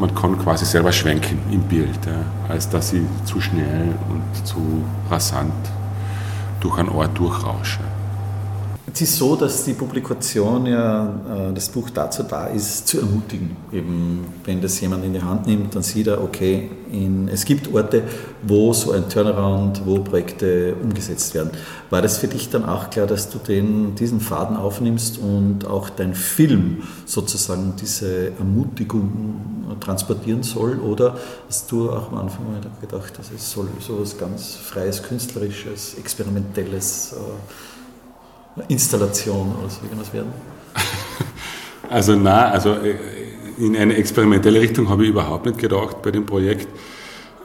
man 0.03 0.13
kann 0.13 0.37
quasi 0.37 0.65
selber 0.65 0.91
schwenken 0.91 1.39
im 1.49 1.61
Bild, 1.61 2.05
ja, 2.05 2.25
als 2.49 2.67
dass 2.67 2.89
sie 2.89 3.05
zu 3.23 3.39
schnell 3.39 3.95
und 4.09 4.45
zu 4.45 4.57
rasant 5.09 5.53
durch 6.59 6.77
einen 6.77 6.89
Ort 6.89 7.17
durchrauschen. 7.17 7.85
Es 8.93 8.99
ist 8.99 9.15
so, 9.15 9.37
dass 9.37 9.63
die 9.63 9.71
Publikation 9.71 10.65
ja, 10.65 11.05
äh, 11.05 11.53
das 11.53 11.69
Buch 11.69 11.89
dazu 11.89 12.23
da 12.23 12.47
ist, 12.47 12.85
zu 12.85 12.99
ermutigen. 12.99 13.55
Eben, 13.71 14.25
wenn 14.43 14.59
das 14.59 14.81
jemand 14.81 15.05
in 15.05 15.13
die 15.13 15.21
Hand 15.21 15.47
nimmt, 15.47 15.73
dann 15.73 15.83
sieht 15.83 16.07
er, 16.07 16.21
okay, 16.21 16.69
in, 16.93 17.27
es 17.27 17.43
gibt 17.45 17.73
Orte, 17.73 18.03
wo 18.43 18.71
so 18.71 18.91
ein 18.91 19.09
Turnaround, 19.09 19.81
wo 19.85 19.99
Projekte 19.99 20.75
umgesetzt 20.75 21.33
werden. 21.33 21.51
War 21.89 22.01
das 22.01 22.19
für 22.19 22.27
dich 22.27 22.49
dann 22.49 22.63
auch 22.65 22.89
klar, 22.89 23.07
dass 23.07 23.29
du 23.29 23.39
den, 23.39 23.95
diesen 23.95 24.19
Faden 24.19 24.55
aufnimmst 24.55 25.17
und 25.17 25.65
auch 25.65 25.89
dein 25.89 26.13
Film 26.13 26.83
sozusagen 27.05 27.73
diese 27.81 28.31
Ermutigung 28.37 29.75
transportieren 29.79 30.43
soll? 30.43 30.79
Oder 30.79 31.17
hast 31.47 31.71
du 31.71 31.89
auch 31.89 32.11
am 32.11 32.19
Anfang 32.19 32.45
gedacht, 32.79 33.13
es 33.19 33.51
soll 33.51 33.67
so 33.79 33.95
etwas 33.95 34.17
ganz 34.17 34.55
Freies, 34.55 35.01
Künstlerisches, 35.01 35.95
Experimentelles 35.95 37.15
äh, 38.57 38.61
Installation 38.67 39.55
oder 39.59 39.69
so 39.69 39.81
irgendwas 39.83 40.13
werden? 40.13 40.31
Also 41.89 42.15
na, 42.15 42.49
also 42.49 42.75
äh, 42.75 42.95
in 43.57 43.75
eine 43.75 43.95
experimentelle 43.95 44.59
Richtung 44.59 44.89
habe 44.89 45.03
ich 45.03 45.09
überhaupt 45.09 45.45
nicht 45.45 45.57
gedacht 45.57 46.01
bei 46.01 46.11
dem 46.11 46.25
Projekt. 46.25 46.67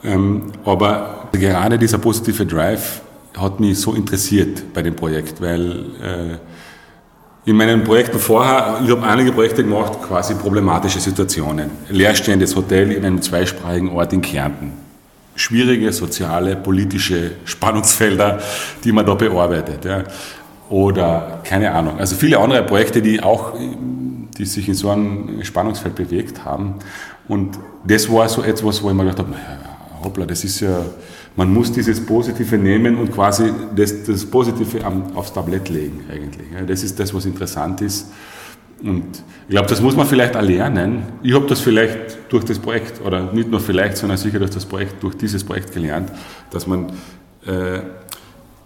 Ähm, 0.03 0.51
aber 0.65 1.27
gerade 1.31 1.77
dieser 1.77 1.97
positive 1.97 2.45
Drive 2.45 3.01
hat 3.37 3.59
mich 3.59 3.79
so 3.79 3.93
interessiert 3.93 4.73
bei 4.73 4.81
dem 4.81 4.95
Projekt, 4.95 5.41
weil 5.41 5.85
äh, 6.01 7.49
in 7.49 7.55
meinen 7.55 7.83
Projekten 7.83 8.19
vorher, 8.19 8.79
ich 8.83 8.91
habe 8.91 9.03
einige 9.03 9.31
Projekte 9.31 9.63
gemacht, 9.63 10.01
quasi 10.01 10.35
problematische 10.35 10.99
Situationen. 10.99 11.71
Leerstehendes 11.89 12.55
Hotel 12.55 12.91
in 12.91 13.05
einem 13.05 13.21
zweisprachigen 13.21 13.89
Ort 13.89 14.13
in 14.13 14.21
Kärnten. 14.21 14.73
Schwierige 15.35 15.91
soziale, 15.93 16.55
politische 16.57 17.31
Spannungsfelder, 17.45 18.39
die 18.83 18.91
man 18.91 19.05
da 19.05 19.13
bearbeitet. 19.13 19.85
Ja 19.85 20.03
oder 20.69 21.41
keine 21.43 21.71
Ahnung. 21.71 21.99
Also 21.99 22.15
viele 22.15 22.39
andere 22.39 22.63
Projekte, 22.63 23.01
die 23.01 23.21
auch, 23.21 23.53
die 24.39 24.45
sich 24.45 24.67
in 24.69 24.73
so 24.73 24.89
einem 24.89 25.43
Spannungsfeld 25.43 25.95
bewegt 25.95 26.45
haben. 26.45 26.75
Und 27.27 27.59
das 27.85 28.09
war 28.09 28.27
so 28.29 28.41
etwas, 28.41 28.81
wo 28.81 28.89
ich 28.89 28.95
mir 28.95 29.03
gedacht 29.03 29.19
habe, 29.19 29.31
naja, 29.31 29.59
hoppla, 30.01 30.25
das 30.25 30.43
ist 30.45 30.61
ja, 30.61 30.85
man 31.35 31.53
muss 31.53 31.71
dieses 31.71 32.03
Positive 32.03 32.57
nehmen 32.57 32.97
und 32.97 33.11
quasi 33.11 33.51
das, 33.75 34.03
das 34.03 34.25
Positive 34.25 34.81
aufs 35.13 35.33
Tablett 35.33 35.69
legen 35.69 36.05
eigentlich. 36.09 36.47
Das 36.65 36.83
ist 36.83 36.97
das, 36.99 37.13
was 37.13 37.25
interessant 37.25 37.81
ist. 37.81 38.07
Und 38.81 39.03
ich 39.47 39.49
glaube, 39.49 39.67
das 39.67 39.81
muss 39.81 39.95
man 39.97 40.07
vielleicht 40.07 40.35
erlernen. 40.35 41.03
Ich 41.21 41.33
habe 41.33 41.45
das 41.47 41.59
vielleicht 41.59 42.17
durch 42.29 42.45
das 42.45 42.57
Projekt, 42.57 43.01
oder 43.05 43.33
nicht 43.33 43.51
nur 43.51 43.59
vielleicht, 43.59 43.97
sondern 43.97 44.17
sicher 44.17 44.39
durch 44.39 44.51
das 44.51 44.65
Projekt, 44.65 45.03
durch 45.03 45.15
dieses 45.15 45.43
Projekt 45.43 45.73
gelernt, 45.73 46.09
dass 46.49 46.65
man 46.65 46.85
äh, 47.45 47.81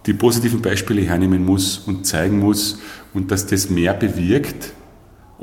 die 0.06 0.12
positiven 0.12 0.62
Beispiele 0.62 1.02
hernehmen 1.02 1.44
muss 1.44 1.78
und 1.78 2.06
zeigen 2.06 2.38
muss 2.38 2.78
und 3.12 3.32
dass 3.32 3.44
das 3.46 3.70
mehr 3.70 3.92
bewirkt 3.94 4.72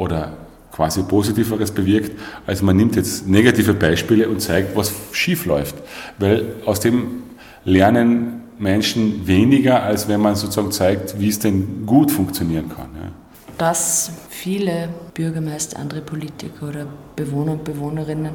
oder 0.01 0.33
quasi 0.71 1.03
Positiveres 1.03 1.71
bewirkt, 1.71 2.19
als 2.47 2.61
man 2.63 2.75
nimmt 2.75 2.95
jetzt 2.95 3.27
negative 3.27 3.73
Beispiele 3.75 4.27
und 4.27 4.41
zeigt, 4.41 4.75
was 4.75 4.91
schief 5.11 5.45
läuft. 5.45 5.75
Weil 6.17 6.55
aus 6.65 6.79
dem 6.79 7.23
lernen 7.65 8.41
Menschen 8.57 9.27
weniger, 9.27 9.83
als 9.83 10.07
wenn 10.07 10.19
man 10.19 10.35
sozusagen 10.35 10.71
zeigt, 10.71 11.19
wie 11.19 11.29
es 11.29 11.37
denn 11.37 11.85
gut 11.85 12.11
funktionieren 12.11 12.69
kann. 12.69 12.89
Ja. 12.95 13.11
Dass 13.57 14.11
viele 14.41 14.89
Bürgermeister, 15.13 15.77
andere 15.77 16.01
Politiker 16.01 16.69
oder 16.69 16.87
Bewohner 17.15 17.51
und 17.51 17.63
Bewohnerinnen 17.63 18.31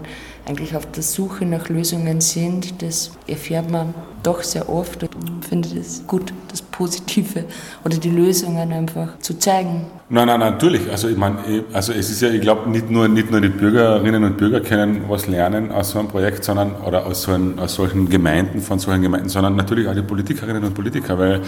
eigentlich 0.46 0.76
auf 0.76 0.88
der 0.92 1.02
Suche 1.02 1.44
nach 1.44 1.68
Lösungen 1.68 2.20
sind. 2.20 2.80
Das 2.80 3.10
erfährt 3.26 3.68
man 3.72 3.92
doch 4.22 4.40
sehr 4.44 4.68
oft 4.68 5.02
und 5.02 5.44
finde 5.44 5.68
es 5.76 6.06
gut, 6.06 6.32
das 6.48 6.62
Positive 6.62 7.44
oder 7.84 7.96
die 7.96 8.10
Lösungen 8.10 8.72
einfach 8.72 9.18
zu 9.18 9.36
zeigen. 9.36 9.86
Nein, 10.08 10.28
nein, 10.28 10.38
natürlich. 10.38 10.88
Also 10.92 11.08
ich 11.08 11.16
meine, 11.16 11.64
also 11.72 11.92
es 11.92 12.08
ist 12.08 12.22
ja, 12.22 12.28
ich 12.28 12.40
glaube, 12.40 12.70
nicht 12.70 12.88
nur, 12.88 13.08
nicht 13.08 13.32
nur 13.32 13.40
die 13.40 13.48
Bürgerinnen 13.48 14.22
und 14.22 14.36
Bürger 14.36 14.60
können 14.60 15.06
was 15.08 15.26
lernen 15.26 15.72
aus 15.72 15.90
so 15.90 15.98
einem 15.98 16.06
Projekt, 16.06 16.44
sondern 16.44 16.76
oder 16.86 17.04
aus, 17.04 17.22
so 17.22 17.32
ein, 17.32 17.58
aus 17.58 17.74
solchen 17.74 18.08
Gemeinden, 18.08 18.60
von 18.60 18.78
solchen 18.78 19.02
Gemeinden, 19.02 19.28
sondern 19.28 19.56
natürlich 19.56 19.88
auch 19.88 19.94
die 19.94 20.02
Politikerinnen 20.02 20.62
und 20.62 20.72
Politiker, 20.72 21.18
weil 21.18 21.40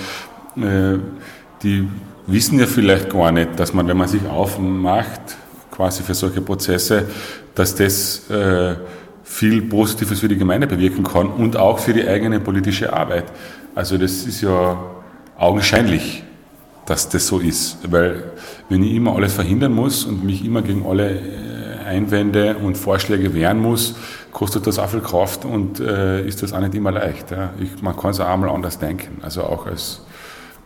äh, 0.56 0.98
die 1.62 1.86
wissen 2.28 2.58
ja 2.58 2.66
vielleicht 2.66 3.10
gar 3.10 3.32
nicht, 3.32 3.58
dass 3.58 3.72
man, 3.74 3.88
wenn 3.88 3.96
man 3.96 4.08
sich 4.08 4.24
aufmacht, 4.26 5.20
quasi 5.70 6.02
für 6.02 6.14
solche 6.14 6.40
Prozesse, 6.40 7.06
dass 7.54 7.74
das 7.74 8.28
äh, 8.30 8.76
viel 9.24 9.62
Positives 9.62 10.20
für 10.20 10.28
die 10.28 10.36
Gemeinde 10.36 10.66
bewirken 10.66 11.04
kann 11.04 11.28
und 11.28 11.56
auch 11.56 11.78
für 11.78 11.92
die 11.92 12.06
eigene 12.06 12.40
politische 12.40 12.92
Arbeit. 12.92 13.24
Also 13.74 13.98
das 13.98 14.26
ist 14.26 14.40
ja 14.42 14.78
augenscheinlich, 15.36 16.22
dass 16.86 17.08
das 17.08 17.26
so 17.26 17.38
ist. 17.38 17.78
Weil 17.90 18.24
wenn 18.68 18.82
ich 18.82 18.94
immer 18.94 19.14
alles 19.16 19.34
verhindern 19.34 19.72
muss 19.72 20.04
und 20.04 20.24
mich 20.24 20.44
immer 20.44 20.62
gegen 20.62 20.86
alle 20.86 21.10
äh, 21.10 21.84
Einwände 21.86 22.56
und 22.56 22.76
Vorschläge 22.76 23.34
wehren 23.34 23.60
muss, 23.60 23.96
kostet 24.32 24.66
das 24.66 24.78
auch 24.78 24.88
viel 24.88 25.00
Kraft 25.00 25.44
und 25.44 25.80
äh, 25.80 26.26
ist 26.26 26.42
das 26.42 26.52
auch 26.52 26.60
nicht 26.60 26.74
immer 26.74 26.92
leicht. 26.92 27.30
Ja. 27.30 27.50
Ich, 27.60 27.80
man 27.82 27.96
kann 27.96 28.10
es 28.10 28.20
auch 28.20 28.28
einmal 28.28 28.50
anders 28.50 28.78
denken, 28.78 29.22
also 29.22 29.42
auch 29.42 29.66
als 29.66 30.02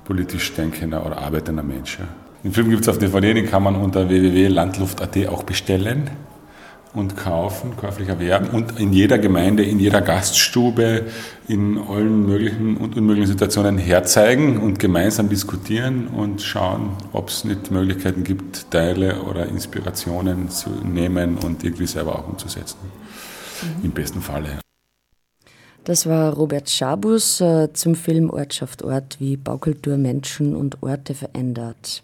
politisch 0.05 0.53
denkender 0.55 1.05
oder 1.07 1.19
arbeitender 1.19 1.63
Mensch. 1.63 1.99
Ja. 1.99 2.07
Den 2.45 2.53
Film 2.53 2.71
gibt 2.71 2.83
es 2.83 2.89
auf 2.89 2.99
DVD, 2.99 3.35
den 3.35 3.49
kann 3.49 3.63
man 3.63 3.77
unter 3.77 4.09
www.landluft.at 4.09 5.29
auch 5.29 5.45
bestellen 5.45 6.11
und 6.95 7.17
kaufen, 7.17 7.77
käuflich 7.77 8.09
erwerben 8.09 8.49
und 8.49 8.79
in 8.79 8.93
jeder 8.93 9.19
Gemeinde, 9.19 9.65
in 9.65 9.79
jeder 9.79 10.03
Gaststube, 10.03 11.07
in 11.49 11.79
allen 11.79 12.27
möglichen 12.27 12.77
und 12.77 12.97
unmöglichen 12.97 13.33
Situationen 13.33 13.79
herzeigen 13.79 14.59
und 14.59 14.79
gemeinsam 14.79 15.29
diskutieren 15.29 16.09
und 16.09 16.43
schauen, 16.43 16.91
ob 17.13 17.29
es 17.29 17.45
nicht 17.45 17.71
Möglichkeiten 17.71 18.25
gibt, 18.25 18.71
Teile 18.71 19.23
oder 19.23 19.47
Inspirationen 19.47 20.51
zu 20.51 20.71
nehmen 20.71 21.39
und 21.39 21.65
irgendwie 21.65 21.87
selber 21.87 22.19
auch 22.19 22.29
umzusetzen. 22.29 22.79
Mhm. 23.63 23.85
Im 23.85 23.91
besten 23.93 24.21
Falle. 24.21 24.59
Das 25.85 26.07
war 26.07 26.35
Robert 26.35 26.71
Schabus 26.71 27.41
äh, 27.41 27.73
zum 27.73 27.97
Film 27.97 28.31
Ortschaft 28.31 28.85
Ort, 28.85 29.17
wie 29.19 29.37
Baukultur 29.37 29.97
Menschen 29.97 30.55
und 30.55 30.81
Orte 30.81 31.13
verändert. 31.13 32.03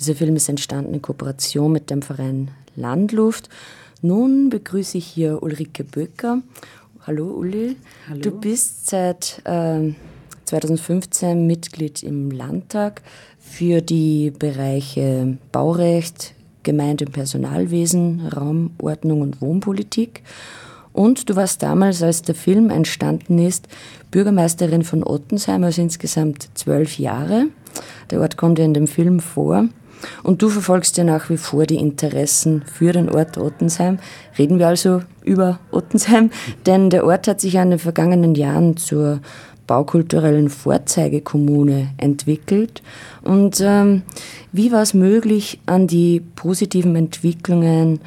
Dieser 0.00 0.16
Film 0.16 0.34
ist 0.34 0.48
entstanden 0.48 0.94
in 0.94 1.02
Kooperation 1.02 1.70
mit 1.70 1.90
dem 1.90 2.02
Verein 2.02 2.50
Landluft. 2.74 3.48
Nun 4.02 4.50
begrüße 4.50 4.98
ich 4.98 5.06
hier 5.06 5.44
Ulrike 5.44 5.84
Böcker. 5.84 6.42
Hallo 7.06 7.26
Uli. 7.26 7.76
Hallo. 8.08 8.20
Du 8.20 8.30
bist 8.32 8.88
seit 8.88 9.40
äh, 9.44 9.92
2015 10.46 11.46
Mitglied 11.46 12.02
im 12.02 12.32
Landtag 12.32 13.02
für 13.38 13.80
die 13.80 14.32
Bereiche 14.36 15.38
Baurecht, 15.52 16.34
Gemeinde- 16.64 17.04
und 17.06 17.12
Personalwesen, 17.12 18.26
Raumordnung 18.26 19.20
und 19.20 19.40
Wohnpolitik. 19.40 20.22
Und 20.94 21.28
du 21.28 21.36
warst 21.36 21.62
damals, 21.62 22.02
als 22.02 22.22
der 22.22 22.36
Film 22.36 22.70
entstanden 22.70 23.38
ist, 23.38 23.68
Bürgermeisterin 24.12 24.84
von 24.84 25.02
Ottensheim, 25.02 25.64
also 25.64 25.82
insgesamt 25.82 26.48
zwölf 26.54 26.98
Jahre. 26.98 27.48
Der 28.10 28.20
Ort 28.20 28.36
kommt 28.36 28.60
ja 28.60 28.64
in 28.64 28.74
dem 28.74 28.86
Film 28.86 29.18
vor. 29.18 29.66
Und 30.22 30.40
du 30.40 30.48
verfolgst 30.48 30.96
ja 30.96 31.02
nach 31.02 31.30
wie 31.30 31.36
vor 31.36 31.66
die 31.66 31.76
Interessen 31.76 32.62
für 32.62 32.92
den 32.92 33.10
Ort 33.10 33.38
Ottensheim. 33.38 33.98
Reden 34.38 34.60
wir 34.60 34.68
also 34.68 35.02
über 35.24 35.58
Ottensheim, 35.72 36.30
denn 36.66 36.90
der 36.90 37.04
Ort 37.04 37.26
hat 37.26 37.40
sich 37.40 37.54
ja 37.54 37.62
in 37.62 37.70
den 37.70 37.78
vergangenen 37.80 38.36
Jahren 38.36 38.76
zur 38.76 39.20
baukulturellen 39.66 40.48
Vorzeigekommune 40.48 41.88
entwickelt. 41.96 42.82
Und 43.22 43.60
ähm, 43.60 44.02
wie 44.52 44.70
war 44.70 44.82
es 44.82 44.94
möglich, 44.94 45.58
an 45.66 45.86
die 45.88 46.20
positiven 46.36 46.94
Entwicklungen 46.94 48.00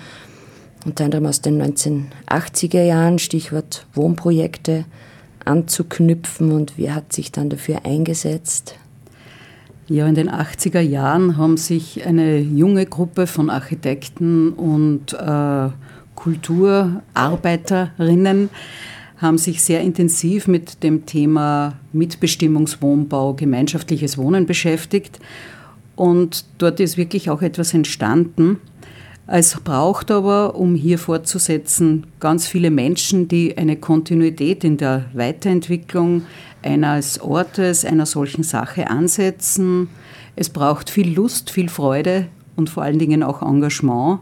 unter 0.88 1.04
anderem 1.04 1.28
aus 1.28 1.42
den 1.42 1.62
1980er 1.62 2.82
Jahren, 2.82 3.20
Stichwort 3.20 3.86
Wohnprojekte, 3.94 4.86
anzuknüpfen 5.44 6.52
und 6.52 6.74
wer 6.78 6.96
hat 6.96 7.14
sich 7.14 7.32
dann 7.32 7.50
dafür 7.50 7.86
eingesetzt? 7.86 8.76
Ja, 9.88 10.08
in 10.08 10.16
den 10.16 10.30
80er 10.30 10.82
Jahren 10.82 11.38
haben 11.38 11.58
sich 11.58 12.06
eine 12.06 12.40
junge 12.40 12.86
Gruppe 12.86 13.28
von 13.28 13.50
Architekten 13.50 14.52
und 14.54 15.14
äh, 15.14 15.70
Kulturarbeiterinnen 16.16 18.50
haben 19.18 19.38
sich 19.38 19.64
sehr 19.64 19.82
intensiv 19.82 20.48
mit 20.48 20.84
dem 20.84 21.06
Thema 21.06 21.74
Mitbestimmungswohnbau, 21.94 23.34
gemeinschaftliches 23.34 24.18
Wohnen 24.18 24.46
beschäftigt. 24.46 25.20
Und 25.96 26.46
dort 26.60 26.80
ist 26.80 26.98
wirklich 26.98 27.30
auch 27.30 27.42
etwas 27.42 27.74
entstanden, 27.74 28.60
es 29.30 29.60
braucht 29.60 30.10
aber, 30.10 30.56
um 30.56 30.74
hier 30.74 30.98
fortzusetzen, 30.98 32.08
ganz 32.22 32.48
viele 32.48 32.72
Menschen, 32.72 33.28
die 33.28 33.58
eine 33.58 33.76
Kontinuität 33.76 34.64
in 34.64 34.78
der 34.78 35.06
Weiterentwicklung 35.14 36.22
eines 36.64 37.20
Ortes, 37.20 37.84
einer 37.84 38.06
solchen 38.06 38.44
Sache 38.44 38.90
ansetzen. 38.90 39.90
Es 40.38 40.50
braucht 40.50 40.90
viel 40.90 41.14
Lust, 41.14 41.50
viel 41.50 41.68
Freude 41.68 42.28
und 42.56 42.70
vor 42.70 42.84
allen 42.84 43.00
Dingen 43.00 43.22
auch 43.22 43.42
Engagement. 43.42 44.22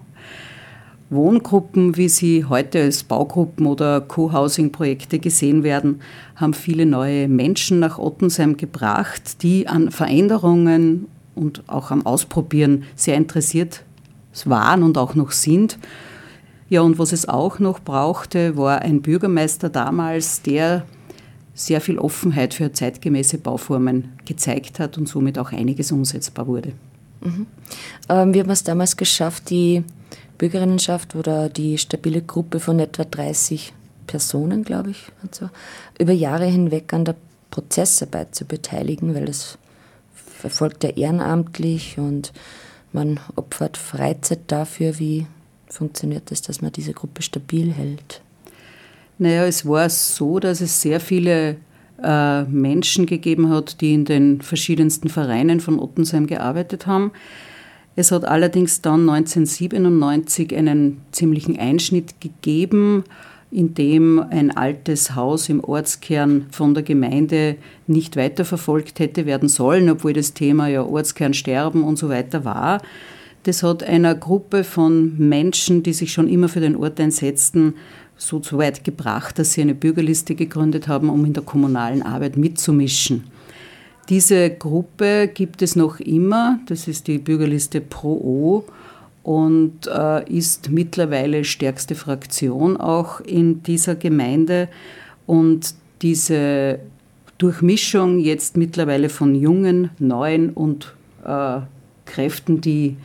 Wohngruppen, 1.11 1.97
wie 1.97 2.09
sie 2.09 2.45
heute 2.45 2.81
als 2.81 3.03
Baugruppen 3.03 3.67
oder 3.67 4.01
Co-Housing-Projekte 4.01 5.19
gesehen 5.19 5.61
werden, 5.61 6.01
haben 6.35 6.55
viele 6.55 6.87
neue 6.87 7.27
Menschen 7.27 7.79
nach 7.79 7.99
Ottensheim 7.99 8.57
gebracht, 8.57 9.43
die 9.43 9.67
an 9.67 9.91
Veränderungen 9.91 11.05
und 11.35 11.61
auch 11.67 11.91
am 11.91 12.07
Ausprobieren 12.07 12.85
sehr 12.95 13.17
interessiert 13.17 13.83
waren 14.45 14.83
und 14.83 14.97
auch 14.97 15.15
noch 15.15 15.31
sind. 15.31 15.77
Ja, 16.67 16.81
und 16.81 16.97
was 16.97 17.11
es 17.11 17.29
auch 17.29 17.59
noch 17.59 17.79
brauchte, 17.79 18.57
war 18.57 18.81
ein 18.81 19.01
Bürgermeister 19.01 19.69
damals, 19.69 20.41
der 20.41 20.85
sehr 21.53 21.79
viel 21.79 21.97
Offenheit 21.97 22.53
für 22.53 22.71
zeitgemäße 22.71 23.37
Bauformen 23.37 24.09
gezeigt 24.25 24.79
hat 24.79 24.97
und 24.97 25.07
somit 25.07 25.39
auch 25.39 25.51
einiges 25.51 25.91
umsetzbar 25.91 26.47
wurde. 26.47 26.73
Mhm. 27.21 27.47
Ähm, 28.09 28.33
wir 28.33 28.41
haben 28.41 28.49
es 28.49 28.63
damals 28.63 28.97
geschafft, 28.97 29.49
die 29.49 29.83
Bürgerinnenschaft 30.37 31.15
oder 31.15 31.47
die 31.49 31.77
stabile 31.77 32.21
Gruppe 32.21 32.59
von 32.59 32.79
etwa 32.79 33.05
30 33.05 33.73
Personen, 34.05 34.63
glaube 34.63 34.91
ich, 34.91 35.07
also, 35.23 35.49
über 35.97 36.13
Jahre 36.13 36.45
hinweg 36.45 36.93
an 36.93 37.05
der 37.05 37.15
Prozessarbeit 37.51 38.35
zu 38.35 38.45
beteiligen, 38.45 39.15
weil 39.15 39.29
es 39.29 39.57
verfolgt 40.13 40.83
ja 40.83 40.89
ehrenamtlich 40.89 41.97
und 41.97 42.33
man 42.95 43.19
opfert 43.35 43.77
Freizeit 43.77 44.39
dafür. 44.47 44.97
Wie 44.97 45.27
funktioniert 45.67 46.31
das, 46.31 46.41
dass 46.41 46.61
man 46.61 46.71
diese 46.71 46.93
Gruppe 46.93 47.21
stabil 47.21 47.71
hält? 47.71 48.21
Naja, 49.19 49.45
es 49.45 49.67
war 49.67 49.89
so, 49.89 50.39
dass 50.39 50.61
es 50.61 50.81
sehr 50.81 50.99
viele 50.99 51.57
äh, 52.01 52.43
Menschen 52.43 53.05
gegeben 53.05 53.49
hat, 53.49 53.79
die 53.81 53.93
in 53.93 54.05
den 54.05 54.41
verschiedensten 54.41 55.09
Vereinen 55.09 55.59
von 55.59 55.79
Ottensheim 55.79 56.25
gearbeitet 56.25 56.87
haben. 56.87 57.11
Es 57.95 58.11
hat 58.11 58.25
allerdings 58.25 58.81
dann 58.81 59.09
1997 59.09 60.55
einen 60.55 61.01
ziemlichen 61.11 61.57
Einschnitt 61.57 62.19
gegeben 62.19 63.05
in 63.55 63.73
dem 63.73 64.19
ein 64.19 64.51
altes 64.51 65.15
Haus 65.15 65.47
im 65.47 65.63
Ortskern 65.63 66.47
von 66.51 66.73
der 66.73 66.83
Gemeinde 66.83 67.55
nicht 67.87 68.17
weiterverfolgt 68.17 68.99
hätte 68.99 69.25
werden 69.25 69.47
sollen, 69.47 69.89
obwohl 69.89 70.11
das 70.11 70.33
Thema 70.33 70.67
ja 70.67 70.83
Ortskernsterben 70.83 71.81
und 71.81 71.97
so 71.97 72.09
weiter 72.09 72.43
war. 72.43 72.81
Das 73.43 73.63
hat 73.63 73.81
einer 73.81 74.13
Gruppe 74.13 74.65
von 74.65 75.17
Menschen, 75.17 75.83
die 75.83 75.93
sich 75.93 76.11
schon 76.11 76.27
immer 76.27 76.49
für 76.49 76.59
den 76.59 76.75
Ort 76.75 76.99
einsetzten, 76.99 77.75
so 78.17 78.41
weit 78.51 78.83
gebracht, 78.83 79.39
dass 79.39 79.53
sie 79.53 79.61
eine 79.61 79.75
Bürgerliste 79.75 80.35
gegründet 80.35 80.89
haben, 80.89 81.09
um 81.09 81.23
in 81.23 81.31
der 81.31 81.43
kommunalen 81.43 82.01
Arbeit 82.01 82.35
mitzumischen. 82.35 83.23
Diese 84.09 84.49
Gruppe 84.49 85.29
gibt 85.33 85.61
es 85.61 85.77
noch 85.77 86.01
immer, 86.01 86.59
das 86.67 86.89
ist 86.89 87.07
die 87.07 87.19
Bürgerliste 87.19 87.79
Pro 87.79 88.11
O 88.11 88.65
und 89.25 89.87
äh, 89.87 90.23
ist 90.31 90.69
mittlerweile 90.69 91.45
stärkste 91.45 91.95
Fraktion 91.95 92.77
auch 92.77 93.21
in 93.21 93.63
dieser 93.63 93.95
Gemeinde. 93.95 94.67
Und 95.25 95.73
diese 96.03 96.77
Durchmischung 97.39 98.19
jetzt 98.19 98.55
mittlerweile 98.55 99.09
von 99.09 99.33
jungen, 99.33 99.89
neuen 99.97 100.51
und 100.51 100.93
äh, 101.25 101.61
Kräften, 102.05 102.61
die 102.61 102.97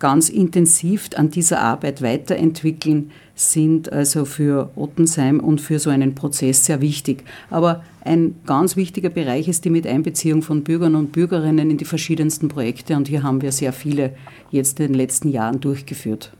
ganz 0.00 0.28
intensiv 0.28 1.10
an 1.14 1.30
dieser 1.30 1.60
Arbeit 1.60 2.02
weiterentwickeln, 2.02 3.12
sind 3.36 3.92
also 3.92 4.24
für 4.24 4.70
Ottensheim 4.74 5.40
und 5.40 5.60
für 5.60 5.78
so 5.78 5.88
einen 5.90 6.14
Prozess 6.14 6.64
sehr 6.64 6.80
wichtig. 6.80 7.22
Aber 7.48 7.84
ein 8.04 8.34
ganz 8.46 8.76
wichtiger 8.76 9.10
Bereich 9.10 9.46
ist 9.46 9.64
die 9.64 9.70
Miteinbeziehung 9.70 10.42
von 10.42 10.64
Bürgern 10.64 10.94
und 10.96 11.12
Bürgerinnen 11.12 11.70
in 11.70 11.78
die 11.78 11.84
verschiedensten 11.84 12.48
Projekte 12.48 12.96
und 12.96 13.08
hier 13.08 13.22
haben 13.22 13.40
wir 13.40 13.52
sehr 13.52 13.72
viele 13.72 14.14
jetzt 14.50 14.80
in 14.80 14.88
den 14.88 14.94
letzten 14.94 15.28
Jahren 15.28 15.60
durchgeführt. 15.60 16.32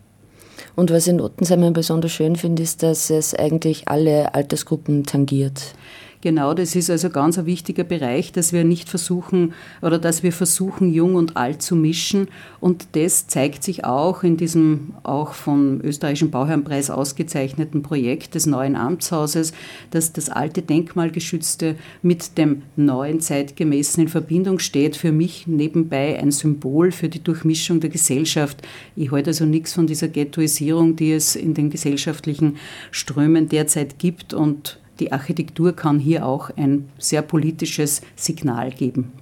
Und 0.77 0.91
was 0.91 1.07
in 1.07 1.21
Ottensheim 1.21 1.73
besonders 1.73 2.13
schön 2.13 2.37
finde, 2.37 2.63
ist, 2.63 2.83
dass 2.83 3.11
es 3.11 3.35
eigentlich 3.35 3.89
alle 3.89 4.35
Altersgruppen 4.35 5.05
tangiert. 5.05 5.75
Genau, 6.23 6.53
das 6.53 6.77
ist 6.77 6.91
also 6.91 7.09
ganz 7.09 7.39
ein 7.39 7.47
wichtiger 7.47 7.83
Bereich, 7.83 8.31
dass 8.31 8.53
wir 8.53 8.63
nicht 8.63 8.91
versuchen 8.91 9.55
oder 9.81 9.99
dass 9.99 10.23
wir 10.23 10.33
versuchen, 10.33 10.93
jung 10.93 11.15
und 11.15 11.39
alt 11.39 11.63
zu 11.63 11.75
mischen. 11.75 12.29
Und 12.61 12.89
das 12.93 13.27
zeigt 13.27 13.65
sich 13.65 13.87
auch 13.87 14.23
in 14.23 14.37
diesem 14.37 14.93
auch 15.03 15.33
vom 15.33 15.81
österreichischen 15.81 16.31
Bauherrenpreis 16.31 16.91
ausgezeichneten 16.91 17.83
Projekt 17.83 18.35
des 18.35 18.45
neuen 18.45 18.77
Amtshauses, 18.77 19.55
dass 19.93 20.13
das 20.13 20.29
alte 20.29 20.61
Denkmalgeschützte 20.61 21.77
mit 22.03 22.37
dem 22.37 22.63
neuen 22.77 23.21
zeitgemäßen 23.21 24.03
in 24.03 24.09
Verbindung 24.09 24.59
steht. 24.59 24.97
Für 24.97 25.13
mich 25.13 25.47
nebenbei 25.47 26.21
ein 26.21 26.33
Symbol 26.33 26.93
für 26.93 27.09
die 27.09 27.25
Durchmischung 27.25 27.81
der 27.81 27.89
Gesellschaft. 27.89 28.61
Ich 28.95 29.11
halte 29.11 29.31
also 29.31 29.47
nichts 29.47 29.73
von 29.73 29.87
dieser 29.87 30.09
Ghettoisierung, 30.09 30.97
die 30.97 31.13
es 31.13 31.35
in 31.35 31.55
den 31.55 31.71
gesellschaftlichen 31.71 32.57
Strömen 32.91 33.49
derzeit 33.49 33.99
gibt 33.99 34.35
und 34.35 34.79
die 35.01 35.13
Architektur 35.13 35.75
kann 35.75 35.99
hier 35.99 36.27
auch 36.27 36.51
ein 36.57 36.89
sehr 36.99 37.23
politisches 37.23 38.03
Signal 38.17 38.71
geben. 38.71 39.13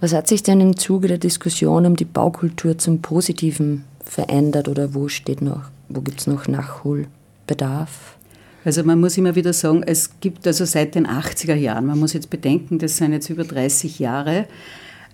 Was 0.00 0.12
hat 0.12 0.26
sich 0.26 0.42
denn 0.42 0.60
im 0.60 0.76
Zuge 0.76 1.06
der 1.06 1.18
Diskussion 1.18 1.86
um 1.86 1.94
die 1.94 2.04
Baukultur 2.04 2.76
zum 2.76 3.02
Positiven 3.02 3.84
verändert 4.04 4.66
oder 4.68 4.94
wo 4.94 5.06
steht 5.08 5.42
noch, 5.42 5.70
wo 5.88 6.00
gibt 6.00 6.20
es 6.20 6.26
noch 6.26 6.48
Nachholbedarf? 6.48 8.16
Also 8.64 8.82
man 8.84 9.00
muss 9.00 9.18
immer 9.18 9.34
wieder 9.34 9.52
sagen, 9.52 9.82
es 9.84 10.18
gibt 10.20 10.46
also 10.46 10.64
seit 10.64 10.94
den 10.94 11.06
80er 11.06 11.54
Jahren, 11.54 11.86
man 11.86 11.98
muss 11.98 12.12
jetzt 12.12 12.30
bedenken, 12.30 12.78
das 12.78 12.96
sind 12.96 13.12
jetzt 13.12 13.28
über 13.28 13.44
30 13.44 13.98
Jahre, 13.98 14.46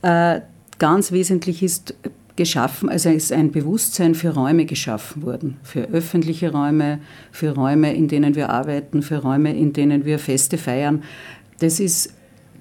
äh, 0.03 0.41
ganz 0.79 1.13
wesentlich 1.13 1.63
ist 1.63 1.95
geschaffen, 2.39 2.89
also 2.89 3.11
ist 3.11 3.33
ein 3.33 3.51
Bewusstsein 3.51 4.15
für 4.15 4.31
Räume 4.31 4.65
geschaffen 4.65 5.23
worden, 5.23 5.57
für 5.63 5.89
öffentliche 5.91 6.53
Räume, 6.53 7.01
für 7.33 7.51
Räume, 7.51 7.95
in 7.95 8.09
denen 8.09 8.37
wir 8.37 8.49
arbeiten, 8.49 9.03
für 9.03 9.19
Räume, 9.19 9.55
in 9.55 9.75
denen 9.75 10.07
wir 10.07 10.19
Feste 10.19 10.57
feiern. 10.57 11.03
Das 11.59 11.81
ist 11.81 12.15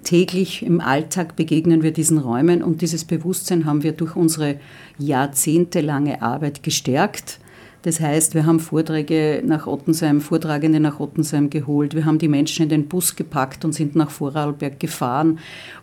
täglich 0.04 0.66
im 0.66 0.82
Alltag 0.82 1.36
begegnen 1.36 1.84
wir 1.84 1.92
diesen 1.92 2.18
Räumen 2.18 2.64
und 2.64 2.82
dieses 2.82 3.06
Bewusstsein 3.06 3.66
haben 3.66 3.84
wir 3.84 3.92
durch 3.92 4.16
unsere 4.16 4.60
jahrzehntelange 4.98 6.22
Arbeit 6.22 6.64
gestärkt. 6.64 7.40
Das 7.84 8.00
heißt, 8.00 8.34
wir 8.34 8.48
haben 8.48 8.60
Vorträge 8.60 9.44
nach 9.46 9.68
Ottensheim, 9.68 10.22
Vortragende 10.22 10.80
nach 10.80 11.00
Ottensheim 11.00 11.52
geholt, 11.52 11.94
wir 11.94 12.06
haben 12.06 12.18
die 12.18 12.28
Menschen 12.28 12.64
in 12.64 12.70
den 12.70 12.88
Bus 12.88 13.16
gepackt 13.16 13.64
und 13.64 13.74
sind 13.74 13.96
nach 13.96 14.10
Vorarlberg 14.10 14.80
gefahren. 14.80 15.38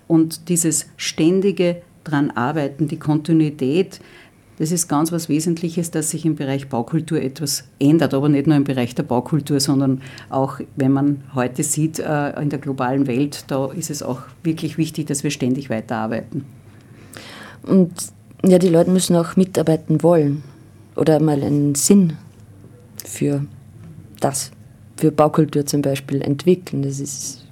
Und 0.08 0.48
dieses 0.48 0.86
ständige 0.96 1.82
dran 2.04 2.30
arbeiten, 2.30 2.88
die 2.88 2.98
Kontinuität, 2.98 4.00
das 4.58 4.70
ist 4.70 4.88
ganz 4.88 5.10
was 5.10 5.28
Wesentliches, 5.28 5.90
dass 5.90 6.10
sich 6.10 6.24
im 6.24 6.36
Bereich 6.36 6.68
Baukultur 6.68 7.20
etwas 7.20 7.64
ändert, 7.80 8.14
aber 8.14 8.28
nicht 8.28 8.46
nur 8.46 8.56
im 8.56 8.64
Bereich 8.64 8.94
der 8.94 9.02
Baukultur, 9.02 9.58
sondern 9.58 10.00
auch, 10.30 10.60
wenn 10.76 10.92
man 10.92 11.24
heute 11.34 11.64
sieht, 11.64 11.98
äh, 11.98 12.40
in 12.40 12.50
der 12.50 12.60
globalen 12.60 13.08
Welt, 13.08 13.44
da 13.48 13.66
ist 13.72 13.90
es 13.90 14.02
auch 14.02 14.20
wirklich 14.44 14.78
wichtig, 14.78 15.06
dass 15.08 15.24
wir 15.24 15.30
ständig 15.32 15.70
weiterarbeiten. 15.70 16.44
Und 17.64 17.92
ja, 18.44 18.58
die 18.58 18.68
Leute 18.68 18.90
müssen 18.90 19.16
auch 19.16 19.34
mitarbeiten 19.36 20.02
wollen 20.02 20.44
oder 20.94 21.18
mal 21.18 21.42
einen 21.42 21.74
Sinn 21.74 22.12
für 23.04 23.44
das, 24.20 24.52
für 24.96 25.10
Baukultur 25.10 25.66
zum 25.66 25.82
Beispiel 25.82 26.22
entwickeln. 26.22 26.82
Das 26.82 27.00
ist, 27.00 27.44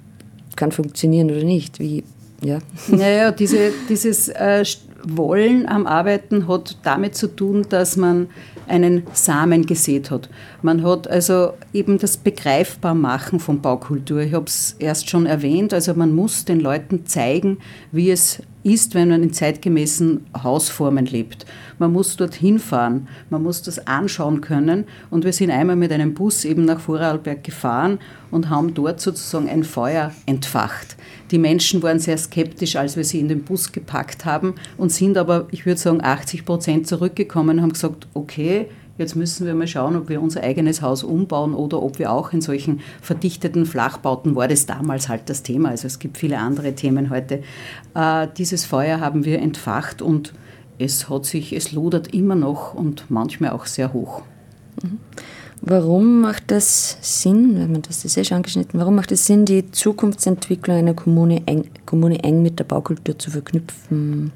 kann 0.55 0.71
funktionieren 0.71 1.31
oder 1.31 1.43
nicht. 1.43 1.79
Wie 1.79 2.03
ja. 2.43 2.59
Naja, 2.87 3.31
diese, 3.31 3.71
dieses 3.89 4.29
äh, 4.29 4.63
Wollen 5.05 5.67
am 5.67 5.85
Arbeiten 5.85 6.47
hat 6.47 6.77
damit 6.83 7.15
zu 7.15 7.27
tun, 7.27 7.65
dass 7.69 7.97
man 7.97 8.27
einen 8.67 9.03
Samen 9.13 9.65
gesät 9.65 10.11
hat. 10.11 10.29
Man 10.61 10.83
hat 10.83 11.07
also 11.07 11.53
eben 11.73 11.97
das 11.97 12.15
Begreifbarmachen 12.17 13.39
von 13.39 13.61
Baukultur. 13.61 14.21
Ich 14.21 14.33
habe 14.33 14.45
es 14.45 14.75
erst 14.79 15.09
schon 15.09 15.25
erwähnt. 15.25 15.73
Also 15.73 15.93
man 15.93 16.13
muss 16.13 16.45
den 16.45 16.59
Leuten 16.59 17.05
zeigen, 17.05 17.57
wie 17.91 18.11
es 18.11 18.41
ist, 18.63 18.95
wenn 18.95 19.09
man 19.09 19.23
in 19.23 19.33
zeitgemäßen 19.33 20.25
Hausformen 20.41 21.05
lebt. 21.05 21.45
Man 21.79 21.91
muss 21.91 22.15
dorthin 22.15 22.59
fahren, 22.59 23.07
man 23.29 23.43
muss 23.43 23.61
das 23.61 23.87
anschauen 23.87 24.41
können. 24.41 24.85
Und 25.09 25.25
wir 25.25 25.33
sind 25.33 25.51
einmal 25.51 25.75
mit 25.75 25.91
einem 25.91 26.13
Bus 26.13 26.45
eben 26.45 26.65
nach 26.65 26.79
Vorarlberg 26.79 27.43
gefahren 27.43 27.99
und 28.31 28.49
haben 28.49 28.73
dort 28.73 29.01
sozusagen 29.01 29.49
ein 29.49 29.63
Feuer 29.63 30.11
entfacht. 30.25 30.95
Die 31.31 31.37
Menschen 31.37 31.83
waren 31.83 31.99
sehr 31.99 32.17
skeptisch, 32.17 32.75
als 32.75 32.95
wir 32.95 33.03
sie 33.03 33.19
in 33.19 33.27
den 33.27 33.43
Bus 33.43 33.71
gepackt 33.71 34.25
haben 34.25 34.55
und 34.77 34.91
sind 34.91 35.17
aber, 35.17 35.47
ich 35.51 35.65
würde 35.65 35.79
sagen, 35.79 36.03
80 36.03 36.45
Prozent 36.45 36.87
zurückgekommen 36.87 37.57
und 37.57 37.63
haben 37.63 37.73
gesagt, 37.73 38.07
okay, 38.13 38.67
Jetzt 38.97 39.15
müssen 39.15 39.47
wir 39.47 39.55
mal 39.55 39.67
schauen, 39.67 39.95
ob 39.95 40.07
wir 40.07 40.21
unser 40.21 40.43
eigenes 40.43 40.83
Haus 40.83 41.03
umbauen 41.03 41.55
oder 41.55 41.81
ob 41.81 41.97
wir 41.97 42.11
auch 42.11 42.31
in 42.31 42.41
solchen 42.41 42.81
verdichteten 43.01 43.65
Flachbauten, 43.65 44.35
war 44.35 44.47
das 44.47 44.67
damals 44.67 45.09
halt 45.09 45.29
das 45.29 45.41
Thema, 45.41 45.69
also 45.69 45.87
es 45.87 45.97
gibt 45.97 46.17
viele 46.19 46.37
andere 46.37 46.73
Themen 46.73 47.09
heute. 47.09 47.41
Äh, 47.95 48.27
dieses 48.37 48.65
Feuer 48.65 48.99
haben 48.99 49.25
wir 49.25 49.39
entfacht 49.39 50.03
und 50.03 50.33
es 50.77 51.09
hat 51.09 51.25
sich, 51.25 51.53
es 51.53 51.71
lodert 51.71 52.13
immer 52.13 52.35
noch 52.35 52.75
und 52.75 53.09
manchmal 53.09 53.51
auch 53.51 53.65
sehr 53.65 53.93
hoch. 53.93 54.21
Mhm. 54.83 54.99
Warum 55.65 56.21
macht 56.21 56.51
das 56.51 56.97
Sinn, 57.01 57.57
wenn 57.57 57.71
man 57.71 57.81
das 57.83 58.03
ist 58.05 58.17
eh 58.17 58.23
schon 58.25 58.37
angeschnitten, 58.37 58.79
warum 58.79 58.95
macht 58.95 59.11
es 59.11 59.25
Sinn, 59.25 59.45
die 59.45 59.71
Zukunftsentwicklung 59.71 60.75
einer 60.75 60.93
Kommune 60.93 61.41
eng, 61.45 61.69
Kommune 61.85 62.21
eng 62.21 62.43
mit 62.43 62.59
der 62.59 62.65
Baukultur 62.65 63.17
zu 63.17 63.31
verknüpfen? 63.31 64.33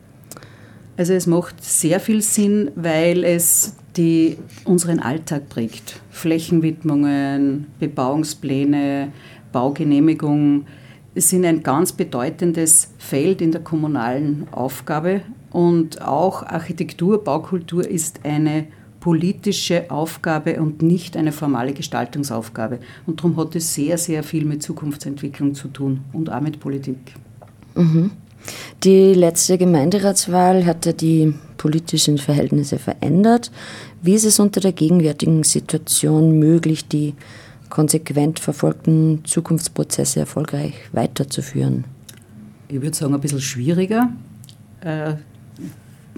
Also 0.96 1.14
es 1.14 1.28
macht 1.28 1.64
sehr 1.64 2.00
viel 2.00 2.22
Sinn, 2.22 2.72
weil 2.76 3.24
es 3.24 3.76
die 3.98 4.38
unseren 4.64 5.00
Alltag 5.00 5.50
prägt. 5.50 6.00
Flächenwidmungen, 6.10 7.68
Bebauungspläne, 7.80 9.12
Baugenehmigung 9.52 10.66
sind 11.16 11.46
ein 11.46 11.64
ganz 11.64 11.92
bedeutendes 11.92 12.94
Feld 13.00 13.42
in 13.42 13.52
der 13.52 13.62
kommunalen 13.62 14.48
Aufgabe 14.52 15.22
und 15.52 16.02
auch 16.02 16.44
Architektur, 16.44 17.24
Baukultur 17.24 17.88
ist 17.88 18.20
eine 18.24 18.68
politische 19.00 19.90
Aufgabe 19.90 20.62
und 20.62 20.82
nicht 20.82 21.16
eine 21.16 21.32
formale 21.32 21.74
Gestaltungsaufgabe. 21.74 22.80
Und 23.06 23.20
darum 23.20 23.38
hat 23.38 23.56
es 23.56 23.74
sehr, 23.74 23.98
sehr 23.98 24.22
viel 24.22 24.44
mit 24.44 24.62
Zukunftsentwicklung 24.62 25.56
zu 25.56 25.70
tun 25.70 26.02
und 26.14 26.32
auch 26.32 26.42
mit 26.42 26.60
Politik. 26.60 26.98
Mhm. 27.76 28.12
Die 28.84 29.14
letzte 29.14 29.58
Gemeinderatswahl 29.58 30.66
hatte 30.66 30.94
die 30.94 31.34
politischen 31.58 32.18
Verhältnisse 32.18 32.80
verändert. 32.80 33.52
Wie 34.02 34.14
ist 34.14 34.26
es 34.26 34.40
unter 34.40 34.62
der 34.62 34.72
gegenwärtigen 34.72 35.44
Situation 35.44 36.38
möglich, 36.40 36.88
die 36.88 37.16
konsequent 37.70 38.40
verfolgten 38.40 39.22
Zukunftsprozesse 39.26 40.22
erfolgreich 40.22 40.74
weiterzuführen? 40.92 41.86
Ich 42.70 42.82
würde 42.82 42.96
sagen, 42.96 43.14
ein 43.14 43.22
bisschen 43.22 43.42
schwieriger. 43.42 44.10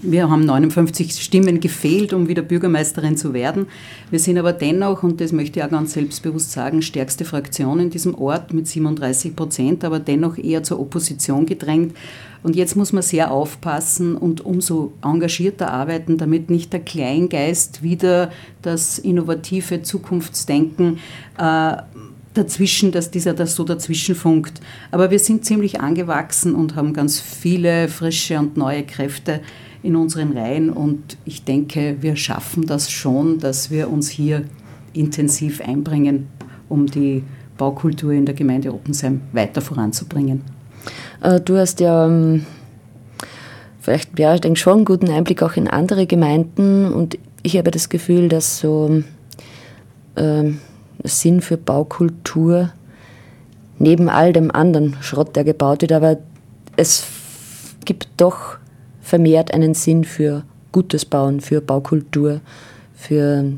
Wir 0.02 0.30
haben 0.30 0.46
59 0.46 1.22
Stimmen 1.22 1.60
gefehlt, 1.60 2.14
um 2.14 2.30
wieder 2.30 2.42
Bürgermeisterin 2.42 3.18
zu 3.18 3.34
werden. 3.34 3.68
Wir 4.10 4.20
sind 4.20 4.38
aber 4.38 4.54
dennoch, 4.54 5.04
und 5.04 5.20
das 5.20 5.34
möchte 5.34 5.60
ich 5.60 5.66
auch 5.66 5.70
ganz 5.70 5.94
selbstbewusst 5.94 6.54
sagen, 6.54 6.82
stärkste 6.82 7.26
Fraktion 7.26 7.82
in 7.82 7.90
diesem 7.90 8.16
Ort 8.16 8.54
mit 8.54 8.66
37 8.66 9.36
Prozent, 9.36 9.84
aber 9.84 10.00
dennoch 10.00 10.38
eher 10.38 10.64
zur 10.64 10.80
Opposition 10.80 11.46
gedrängt. 11.46 11.98
Und 12.44 12.56
jetzt 12.56 12.78
muss 12.78 12.94
man 12.94 13.04
sehr 13.04 13.32
aufpassen 13.32 14.16
und 14.16 14.46
umso 14.46 14.94
engagierter 15.04 15.74
arbeiten, 15.74 16.18
damit 16.18 16.50
nicht 16.50 16.72
der 16.72 16.80
Kleingeist 16.80 17.84
wieder 17.84 18.32
das 18.62 19.00
innovative 19.00 19.82
Zukunftsdenken 19.82 21.00
äh, 21.38 21.76
dazwischen, 22.34 22.94
dass 22.94 23.12
dieser 23.12 23.34
das 23.34 23.56
so 23.56 23.66
dazwischen 23.66 24.16
funkt. 24.16 24.62
Aber 24.92 25.12
wir 25.12 25.20
sind 25.20 25.44
ziemlich 25.44 25.82
angewachsen 25.82 26.56
und 26.56 26.76
haben 26.76 26.94
ganz 26.94 27.20
viele 27.20 27.90
frische 27.90 28.40
und 28.40 28.56
neue 28.56 28.84
Kräfte 28.84 29.42
in 29.82 29.96
unseren 29.96 30.38
Reihen 30.38 30.70
und 30.70 31.18
ich 31.26 31.44
denke, 31.44 31.98
wir 32.02 32.16
schaffen 32.16 32.66
das 32.66 32.92
schon, 32.92 33.40
dass 33.40 33.72
wir 33.72 33.90
uns 33.90 34.10
hier 34.10 34.44
intensiv 34.94 35.62
einbringen 35.62 36.28
um 36.68 36.86
die 36.86 37.24
Baukultur 37.58 38.12
in 38.12 38.26
der 38.26 38.36
Gemeinde 38.36 38.74
Ottensheim 38.74 39.22
weiter 39.34 39.62
voranzubringen. 39.62 40.42
Äh, 41.22 41.42
du 41.42 41.58
hast 41.58 41.80
ja 41.80 42.06
ähm, 42.06 42.46
vielleicht, 43.82 44.18
ja, 44.20 44.36
ich 44.36 44.42
denke 44.42 44.60
schon 44.60 44.78
einen 44.78 44.86
guten 44.86 45.10
Einblick 45.10 45.42
auch 45.44 45.54
in 45.54 45.68
andere 45.68 46.06
Gemeinden 46.06 46.92
und 46.94 47.18
ich 47.44 47.58
habe 47.58 47.72
das 47.72 47.90
Gefühl, 47.90 48.30
dass 48.30 48.60
so 48.60 49.04
ähm, 50.16 50.60
Sinn 51.04 51.42
für 51.42 51.58
Baukultur 51.58 52.72
neben 53.78 54.10
all 54.10 54.34
dem 54.34 54.52
anderen 54.52 54.98
Schrott, 55.02 55.36
der 55.36 55.44
gebaut 55.44 55.82
wird, 55.82 55.94
aber 55.94 56.18
es 56.76 57.06
gibt 57.86 58.10
doch 58.18 58.58
vermehrt 59.10 59.54
einen 59.54 59.74
Sinn 59.74 60.04
für 60.04 60.44
gutes 60.72 61.04
Bauen, 61.04 61.42
für 61.42 61.62
Baukultur, 61.62 62.42
für 62.94 63.54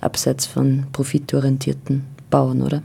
abseits 0.00 0.46
von 0.46 0.86
profitorientierten 0.92 2.04
Bauen, 2.30 2.62
oder? 2.62 2.82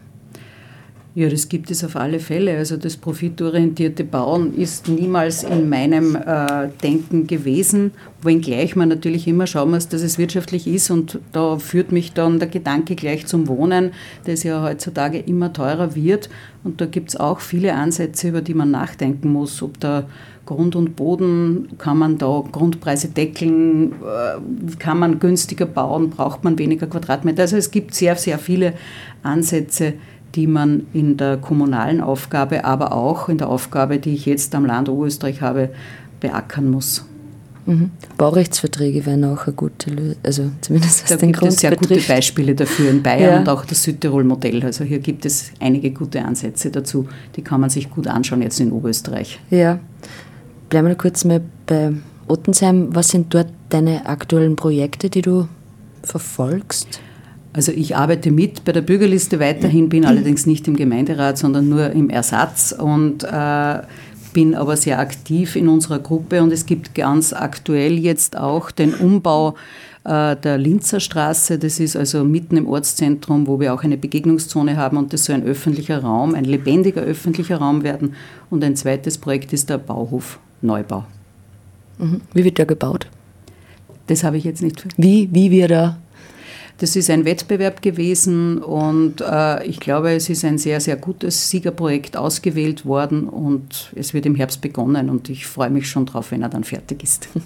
Ja, 1.16 1.30
das 1.30 1.48
gibt 1.48 1.70
es 1.70 1.84
auf 1.84 1.96
alle 1.96 2.20
Fälle. 2.20 2.58
Also 2.58 2.76
das 2.76 2.98
profitorientierte 2.98 4.04
Bauen 4.04 4.58
ist 4.58 4.88
niemals 4.88 5.44
in 5.44 5.70
meinem 5.70 6.16
äh, 6.16 6.70
Denken 6.82 7.28
gewesen, 7.28 7.92
wenngleich 8.24 8.76
man 8.76 8.90
natürlich 8.90 9.28
immer 9.28 9.46
schauen 9.46 9.70
muss, 9.70 9.88
dass 9.88 10.02
es 10.02 10.18
wirtschaftlich 10.18 10.66
ist. 10.66 10.90
Und 10.90 11.20
da 11.32 11.60
führt 11.60 11.92
mich 11.92 12.14
dann 12.14 12.40
der 12.40 12.48
Gedanke 12.48 12.96
gleich 12.96 13.28
zum 13.28 13.48
Wohnen, 13.48 13.92
das 14.26 14.42
ja 14.42 14.64
heutzutage 14.64 15.20
immer 15.20 15.54
teurer 15.54 15.94
wird. 15.94 16.32
Und 16.64 16.82
da 16.82 16.88
gibt 16.88 17.10
es 17.10 17.16
auch 17.16 17.42
viele 17.42 17.76
Ansätze, 17.76 18.30
über 18.30 18.42
die 18.42 18.56
man 18.56 18.72
nachdenken 18.72 19.32
muss, 19.32 19.62
ob 19.62 19.80
da 19.80 20.06
Grund 20.48 20.76
und 20.76 20.96
Boden, 20.96 21.70
kann 21.78 21.98
man 21.98 22.18
da 22.18 22.44
Grundpreise 22.52 23.10
deckeln, 23.10 23.92
äh, 23.92 24.76
kann 24.80 24.98
man 24.98 25.20
günstiger 25.20 25.68
bauen, 25.68 26.10
braucht 26.10 26.44
man 26.44 26.58
weniger 26.58 26.88
Quadratmeter. 26.88 27.44
Also 27.44 27.56
es 27.56 27.70
gibt 27.70 27.94
sehr, 27.94 28.16
sehr 28.16 28.40
viele 28.40 28.74
Ansätze, 29.22 29.94
die 30.36 30.48
man 30.48 30.88
in 30.94 31.18
der 31.18 31.38
kommunalen 31.38 32.02
Aufgabe, 32.02 32.66
aber 32.66 32.92
auch 32.94 33.30
in 33.30 33.38
der 33.38 33.50
Aufgabe, 33.50 34.00
die 34.00 34.14
ich 34.14 34.26
jetzt 34.26 34.56
am 34.56 34.66
Land 34.66 34.90
Oberösterreich 34.90 35.42
habe, 35.42 35.70
beackern 36.20 36.70
muss. 36.72 37.06
Mhm. 37.66 37.92
Baurechtsverträge 38.18 39.06
wären 39.06 39.24
auch 39.24 39.46
eine 39.46 39.56
gute 39.56 39.90
Lösung, 39.90 40.16
also 40.24 40.52
zumindest 40.60 41.04
was 41.04 41.10
da 41.12 41.16
den 41.16 41.30
gibt 41.30 41.40
Grund 41.40 41.54
es 41.54 41.60
sehr 41.62 41.70
betrifft. 41.70 42.02
gute 42.02 42.14
Beispiele 42.14 42.56
dafür 42.56 42.90
in 42.90 43.02
Bayern 43.02 43.22
Ja. 43.34 43.40
und 43.40 43.48
auch 43.48 43.64
das 43.64 43.84
Südtirol-Modell. 43.84 44.64
Also 44.66 44.84
hier 44.84 45.00
gibt 45.00 45.26
es 45.26 45.52
einige 45.62 45.92
gute 45.92 46.26
Ansätze 46.26 46.72
dazu, 46.72 47.08
die 47.38 47.42
kann 47.42 47.62
man 47.62 47.70
sich 47.70 47.90
gut 47.90 48.08
anschauen 48.08 48.42
jetzt 48.42 48.60
in 48.60 48.72
Oberösterreich. 48.74 49.40
Ja. 49.50 49.80
Bleiben 50.70 50.88
wir 50.90 50.96
kurz 50.96 51.24
mal 51.24 51.40
bei 51.66 51.94
Ottensheim. 52.28 52.90
Was 52.94 53.10
sind 53.10 53.34
dort 53.34 53.48
deine 53.70 54.08
aktuellen 54.08 54.56
Projekte, 54.58 55.10
die 55.10 55.22
du 55.22 55.48
verfolgst? 56.04 57.00
Also 57.54 57.72
ich 57.72 57.96
arbeite 57.96 58.32
mit 58.32 58.66
bei 58.66 58.72
der 58.72 58.82
Bürgerliste 58.82 59.40
weiterhin, 59.40 59.88
bin 59.88 60.06
allerdings 60.06 60.48
nicht 60.48 60.68
im 60.68 60.76
Gemeinderat, 60.76 61.38
sondern 61.38 61.70
nur 61.70 61.92
im 61.92 62.10
Ersatz 62.10 62.72
und 62.72 63.24
äh, 63.24 63.82
bin 64.34 64.56
aber 64.56 64.76
sehr 64.76 65.00
aktiv 65.00 65.56
in 65.56 65.70
unserer 65.70 66.00
Gruppe 66.00 66.42
und 66.42 66.52
es 66.52 66.66
gibt 66.66 66.96
ganz 66.96 67.32
aktuell 67.32 68.00
jetzt 68.00 68.36
auch 68.36 68.72
den 68.72 68.96
Umbau 68.96 69.54
äh, 70.04 70.36
der 70.36 70.58
Linzer 70.58 71.00
Straße. 71.00 71.60
Das 71.60 71.80
ist 71.80 71.96
also 71.96 72.24
mitten 72.24 72.58
im 72.58 72.68
Ortszentrum, 72.68 73.48
wo 73.48 73.60
wir 73.60 73.74
auch 73.74 73.84
eine 73.84 73.98
Begegnungszone 73.98 74.76
haben 74.76 74.98
und 74.98 75.14
das 75.14 75.26
soll 75.26 75.36
ein 75.36 75.44
öffentlicher 75.44 76.00
Raum, 76.00 76.36
ein 76.36 76.46
lebendiger 76.46 77.02
öffentlicher 77.02 77.58
Raum 77.58 77.84
werden. 77.84 78.16
Und 78.50 78.64
ein 78.64 78.76
zweites 78.76 79.18
Projekt 79.18 79.54
ist 79.54 79.70
der 79.70 79.78
Bauhof 79.78 80.40
Neubau. 80.62 81.06
Mhm. 82.00 82.22
Wie 82.34 82.44
wird 82.44 82.58
der 82.58 82.66
gebaut? 82.66 83.08
Das 84.08 84.24
habe 84.24 84.38
ich 84.38 84.44
jetzt 84.44 84.62
nicht 84.62 84.86
Wie, 84.98 85.30
wie 85.32 85.52
wird 85.52 85.72
er? 85.72 85.98
Das 86.80 86.96
ist 86.96 87.10
ein 87.10 87.24
Wettbewerb 87.24 87.82
gewesen 87.82 88.58
und 88.58 89.22
äh, 89.22 89.64
ich 89.66 89.80
glaube, 89.80 90.14
es 90.14 90.30
ist 90.30 90.44
ein 90.44 90.58
sehr, 90.58 90.82
sehr 90.82 90.96
gutes 90.96 91.50
Siegerprojekt 91.50 92.18
ausgewählt 92.18 92.86
worden 92.86 93.30
und 93.30 93.92
es 93.96 94.14
wird 94.14 94.26
im 94.26 94.36
Herbst 94.36 94.62
begonnen 94.62 95.10
und 95.10 95.30
ich 95.30 95.46
freue 95.46 95.70
mich 95.70 95.88
schon 95.90 96.06
drauf, 96.06 96.32
wenn 96.32 96.42
er 96.42 96.50
dann 96.50 96.64
fertig 96.64 97.04
ist. 97.04 97.30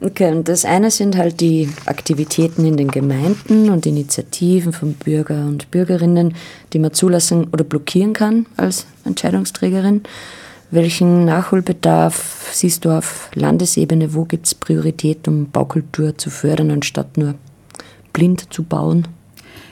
Okay, 0.00 0.30
und 0.30 0.46
das 0.46 0.64
eine 0.64 0.92
sind 0.92 1.16
halt 1.16 1.40
die 1.40 1.68
Aktivitäten 1.86 2.64
in 2.64 2.76
den 2.76 2.86
Gemeinden 2.86 3.68
und 3.68 3.84
Initiativen 3.84 4.72
von 4.72 4.92
Bürger 4.92 5.44
und 5.46 5.72
Bürgerinnen, 5.72 6.36
die 6.72 6.78
man 6.78 6.92
zulassen 6.92 7.48
oder 7.52 7.64
blockieren 7.64 8.12
kann 8.12 8.46
als 8.56 8.86
Entscheidungsträgerin. 9.04 10.04
Welchen 10.70 11.24
Nachholbedarf 11.24 12.50
siehst 12.52 12.84
du 12.84 12.90
auf 12.90 13.28
Landesebene? 13.34 14.14
Wo 14.14 14.24
gibt 14.24 14.46
es 14.46 14.54
Priorität, 14.54 15.26
um 15.26 15.50
Baukultur 15.50 16.16
zu 16.16 16.30
fördern, 16.30 16.70
anstatt 16.70 17.16
nur 17.16 17.34
blind 18.18 18.52
zu 18.52 18.64
bauen? 18.64 19.06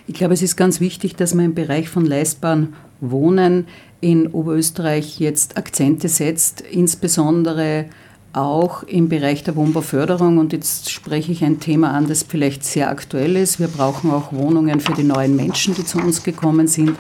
Ich 0.07 0.15
glaube, 0.15 0.35
es 0.35 0.43
ist 0.43 0.55
ganz 0.57 0.81
wichtig, 0.81 1.17
dass 1.17 1.35
man 1.35 1.47
im 1.47 1.55
Bereich 1.55 1.89
von 1.89 2.07
leistbaren 2.07 2.75
Wohnen 3.01 3.67
in 4.01 4.29
Oberösterreich 4.29 5.19
jetzt 5.19 5.57
Akzente 5.57 6.09
setzt, 6.09 6.61
insbesondere 6.61 7.87
auch 8.33 8.85
im 8.85 9.09
Bereich 9.09 9.43
der 9.43 9.57
Wohnbauförderung. 9.57 10.39
Und 10.39 10.53
jetzt 10.53 10.91
spreche 10.91 11.33
ich 11.33 11.43
ein 11.43 11.59
Thema 11.59 11.91
an, 11.91 12.07
das 12.07 12.23
vielleicht 12.23 12.65
sehr 12.65 12.89
aktuell 12.89 13.35
ist. 13.35 13.59
Wir 13.59 13.67
brauchen 13.67 14.13
auch 14.13 14.33
Wohnungen 14.33 14.79
für 14.79 14.93
die 14.93 15.03
neuen 15.03 15.35
Menschen, 15.35 15.75
die 15.75 15.85
zu 15.85 15.99
uns 15.99 16.23
gekommen 16.23 16.69
sind. 16.69 16.97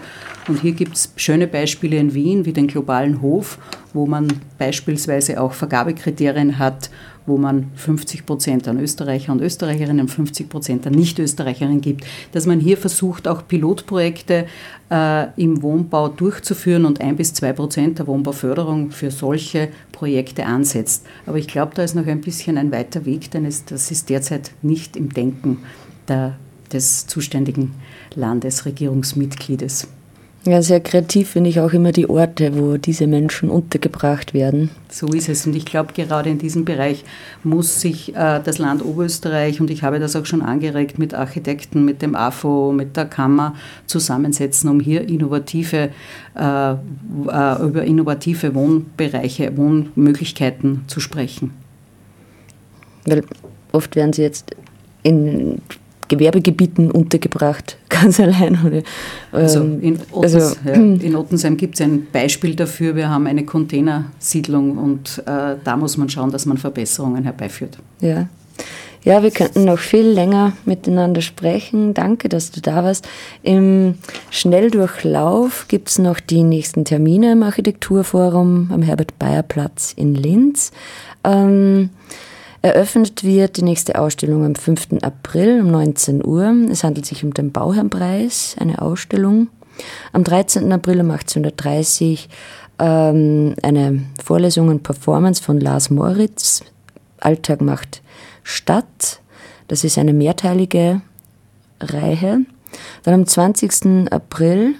Und 0.48 0.62
hier 0.62 0.72
gibt 0.72 0.96
es 0.96 1.12
schöne 1.14 1.46
Beispiele 1.46 1.96
in 1.98 2.12
Wien, 2.12 2.44
wie 2.44 2.52
den 2.52 2.66
globalen 2.66 3.22
Hof, 3.22 3.59
wo 3.92 4.06
man 4.06 4.26
beispielsweise 4.59 5.40
auch 5.40 5.52
Vergabekriterien 5.52 6.59
hat, 6.59 6.90
wo 7.27 7.37
man 7.37 7.71
50 7.75 8.25
Prozent 8.25 8.69
an 8.69 8.79
Österreicher 8.79 9.33
und 9.33 9.41
Österreicherinnen 9.41 10.03
und 10.03 10.09
50 10.09 10.49
Prozent 10.49 10.87
an 10.87 10.95
Nicht-Österreicherinnen 10.95 11.81
gibt, 11.81 12.07
dass 12.33 12.47
man 12.47 12.61
hier 12.61 12.77
versucht, 12.77 13.27
auch 13.27 13.47
Pilotprojekte 13.47 14.47
äh, 14.91 15.43
im 15.43 15.62
Wohnbau 15.62 16.09
durchzuführen 16.09 16.85
und 16.85 17.01
ein 17.01 17.17
bis 17.17 17.35
zwei 17.35 17.53
Prozent 17.53 17.99
der 17.99 18.07
Wohnbauförderung 18.07 18.91
für 18.91 19.11
solche 19.11 19.69
Projekte 19.93 20.47
ansetzt. 20.47 21.07
Aber 21.27 21.39
ich 21.39 21.49
glaube, 21.49 21.73
da 21.75 21.83
ist 21.83 21.95
noch 21.95 22.07
ein 22.07 22.21
bisschen 22.21 22.59
ein 22.59 22.71
weiter 22.73 23.05
Weg, 23.05 23.31
denn 23.31 23.45
es, 23.45 23.65
das 23.65 23.91
ist 23.91 24.09
derzeit 24.09 24.53
nicht 24.62 24.97
im 24.97 25.12
Denken 25.12 25.59
der, 26.09 26.37
des 26.73 27.07
zuständigen 27.07 27.75
Landesregierungsmitgliedes. 28.15 29.89
Ja, 30.46 30.62
sehr 30.62 30.78
kreativ 30.78 31.30
finde 31.30 31.50
ich 31.50 31.59
auch 31.59 31.72
immer 31.72 31.90
die 31.90 32.09
Orte, 32.09 32.56
wo 32.56 32.76
diese 32.76 33.09
Menschen 33.09 33.50
untergebracht 33.50 34.32
werden. 34.32 34.70
So 34.88 35.09
ist 35.09 35.28
es. 35.28 35.44
Und 35.44 35.56
ich 35.56 35.64
glaube, 35.64 35.92
gerade 35.92 36.30
in 36.30 36.38
diesem 36.38 36.64
Bereich 36.64 37.02
muss 37.42 37.80
sich 37.80 38.14
äh, 38.14 38.40
das 38.44 38.59
Land 38.59 38.85
Oberösterreich, 38.85 39.61
und 39.61 39.70
ich 39.70 39.82
habe 39.82 39.98
das 39.98 40.14
auch 40.14 40.24
schon 40.24 40.42
angeregt, 40.42 41.00
mit 41.00 41.14
Architekten, 41.14 41.85
mit 41.85 42.00
dem 42.00 42.14
AFO, 42.14 42.70
mit 42.70 42.96
der 42.96 43.06
Kammer 43.06 43.56
zusammensetzen, 43.87 44.70
um 44.70 44.78
hier 44.78 45.09
innovative, 45.09 45.90
äh, 46.37 46.70
äh, 46.70 46.74
über 47.64 47.82
innovative 47.82 48.54
Wohnbereiche, 48.54 49.56
Wohnmöglichkeiten 49.56 50.85
zu 50.87 51.00
sprechen. 51.00 51.54
Weil 53.04 53.24
oft 53.72 53.96
werden 53.96 54.12
sie 54.12 54.22
jetzt 54.22 54.54
in 55.02 55.61
Gewerbegebieten 56.09 56.90
untergebracht, 56.90 57.77
ganz 57.88 58.21
allein. 58.21 58.59
Oder, 58.64 58.83
Also 59.33 59.61
ähm, 59.61 59.81
in, 59.83 59.99
Ottens, 60.12 60.35
also, 60.35 60.57
ja, 60.64 60.73
in 60.73 61.16
Ottensheim 61.16 61.57
gibt 61.57 61.75
es 61.75 61.81
ein 61.81 62.07
Beispiel 62.12 62.55
dafür. 62.55 62.95
Wir 62.97 63.09
haben 63.11 63.27
eine 63.27 63.45
Containersiedlung 63.45 64.79
und 64.79 65.23
äh, 65.27 65.57
da 65.62 65.77
muss 65.77 65.97
man 65.97 66.09
schauen, 66.09 66.31
dass 66.31 66.47
man 66.47 66.59
Verbesserungen 66.59 67.25
herbeiführt. 67.25 67.79
Ja. 68.01 68.29
ja, 69.03 69.23
wir 69.23 69.31
könnten 69.31 69.64
noch 69.64 69.79
viel 69.79 70.07
länger 70.07 70.53
miteinander 70.64 71.23
sprechen. 71.23 71.95
Danke, 71.95 72.29
dass 72.29 72.51
du 72.51 72.61
da 72.61 72.85
warst. 72.85 73.09
Im 73.42 73.95
Schnelldurchlauf 74.31 75.66
gibt 75.69 75.88
es 75.88 75.99
noch 75.99 76.21
die 76.21 76.42
nächsten 76.42 76.85
Termine 76.85 77.33
im 77.33 77.42
Architekturforum 77.42 78.71
am 78.73 78.83
Herbert-Bayer-Platz 78.83 79.92
in 79.97 80.14
Linz. 80.14 80.73
Ähm, 81.25 81.90
Eröffnet 82.66 83.22
wird 83.22 83.59
die 83.59 83.62
nächste 83.62 83.96
Ausstellung 83.96 84.44
am 84.44 84.57
5. 84.57 85.00
April 85.02 85.61
um 85.61 85.70
19 85.70 86.26
Uhr. 86.26 86.52
Es 86.68 86.83
handelt 86.83 87.07
sich 87.07 87.22
um 87.22 87.33
den 87.33 87.52
Bauherrnpreis, 87.52 88.57
eine 88.59 88.83
Ausstellung. 88.83 89.46
Am 90.12 90.24
13. 90.24 90.72
April 90.72 91.00
um 91.00 91.12
18.30 91.12 92.12
Uhr 92.12 92.18
ähm, 92.85 93.55
eine 93.62 94.02
Vorlesung 94.20 94.66
und 94.66 94.83
Performance 94.83 95.40
von 95.40 95.61
Lars 95.61 95.90
Moritz. 95.90 96.64
Alltag 97.20 97.61
macht 97.61 98.02
Stadt. 98.42 99.20
Das 99.68 99.85
ist 99.85 99.96
eine 99.96 100.12
mehrteilige 100.12 101.02
Reihe. 101.81 102.46
Dann 103.05 103.14
am 103.14 103.26
20. 103.29 104.11
April 104.11 104.74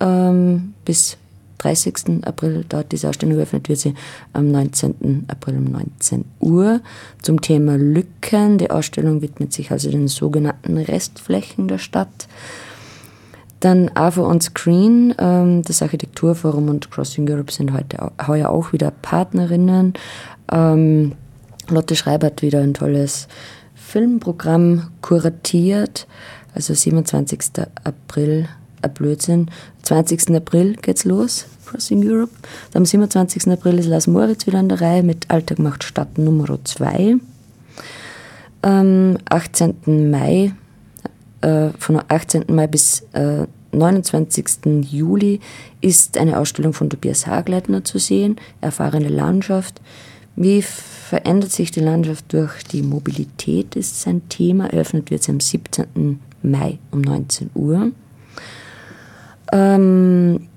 ähm, 0.00 0.74
bis 0.84 1.16
30. 1.58 2.24
April 2.24 2.64
dauert 2.68 2.92
diese 2.92 3.08
Ausstellung 3.08 3.36
geöffnet, 3.36 3.68
wird 3.68 3.78
sie 3.78 3.94
am 4.32 4.50
19. 4.50 5.26
April 5.28 5.58
um 5.58 5.64
19 5.64 6.24
Uhr 6.40 6.80
zum 7.20 7.40
Thema 7.40 7.76
Lücken. 7.76 8.58
Die 8.58 8.70
Ausstellung 8.70 9.22
widmet 9.22 9.52
sich 9.52 9.70
also 9.70 9.90
den 9.90 10.08
sogenannten 10.08 10.78
Restflächen 10.78 11.68
der 11.68 11.78
Stadt. 11.78 12.28
Dann 13.60 13.90
AVO 13.94 14.24
on 14.24 14.40
Screen, 14.40 15.14
ähm, 15.18 15.62
das 15.62 15.82
Architekturforum 15.82 16.68
und 16.68 16.90
Crossing 16.90 17.28
Europe 17.28 17.52
sind 17.52 17.72
heute 17.72 18.12
heuer 18.26 18.50
auch 18.50 18.72
wieder 18.72 18.92
Partnerinnen. 18.92 19.94
Ähm, 20.52 21.12
Lotte 21.68 21.96
Schreiber 21.96 22.28
hat 22.28 22.40
wieder 22.40 22.60
ein 22.60 22.72
tolles 22.72 23.28
Filmprogramm 23.74 24.90
kuratiert. 25.02 26.06
Also 26.54 26.72
27. 26.72 27.40
April 27.84 28.48
ein 28.82 28.94
Blödsinn. 28.94 29.50
20. 29.82 30.34
April 30.34 30.74
geht's 30.74 31.04
los, 31.04 31.46
Crossing 31.66 32.08
Europe. 32.08 32.32
Am 32.74 32.84
27. 32.84 33.48
April 33.48 33.78
ist 33.78 33.86
Lars 33.86 34.06
Moritz 34.06 34.46
wieder 34.46 34.58
an 34.58 34.68
der 34.68 34.80
Reihe 34.80 35.02
mit 35.02 35.30
Alltag 35.30 35.58
macht 35.58 35.84
Stadt 35.84 36.18
Nummer 36.18 36.58
2. 36.62 37.16
Am 38.62 39.18
18. 39.28 40.10
Mai, 40.10 40.52
äh, 41.40 41.68
von 41.78 42.00
18. 42.08 42.44
Mai 42.48 42.66
bis 42.66 43.06
äh, 43.12 43.46
29. 43.72 44.46
Juli 44.90 45.40
ist 45.80 46.16
eine 46.18 46.38
Ausstellung 46.38 46.72
von 46.72 46.90
Tobias 46.90 47.26
Hagleitner 47.26 47.84
zu 47.84 47.98
sehen, 47.98 48.36
Erfahrene 48.60 49.08
Landschaft. 49.08 49.80
Wie 50.36 50.62
verändert 50.62 51.50
sich 51.50 51.70
die 51.70 51.80
Landschaft 51.80 52.32
durch 52.32 52.62
die 52.62 52.82
Mobilität, 52.82 53.76
ist 53.76 54.00
sein 54.00 54.28
Thema. 54.28 54.66
Eröffnet 54.72 55.10
wird 55.10 55.22
sie 55.22 55.32
am 55.32 55.40
17. 55.40 56.20
Mai 56.42 56.78
um 56.90 57.00
19 57.00 57.50
Uhr. 57.54 57.90
Ähm, 59.52 60.48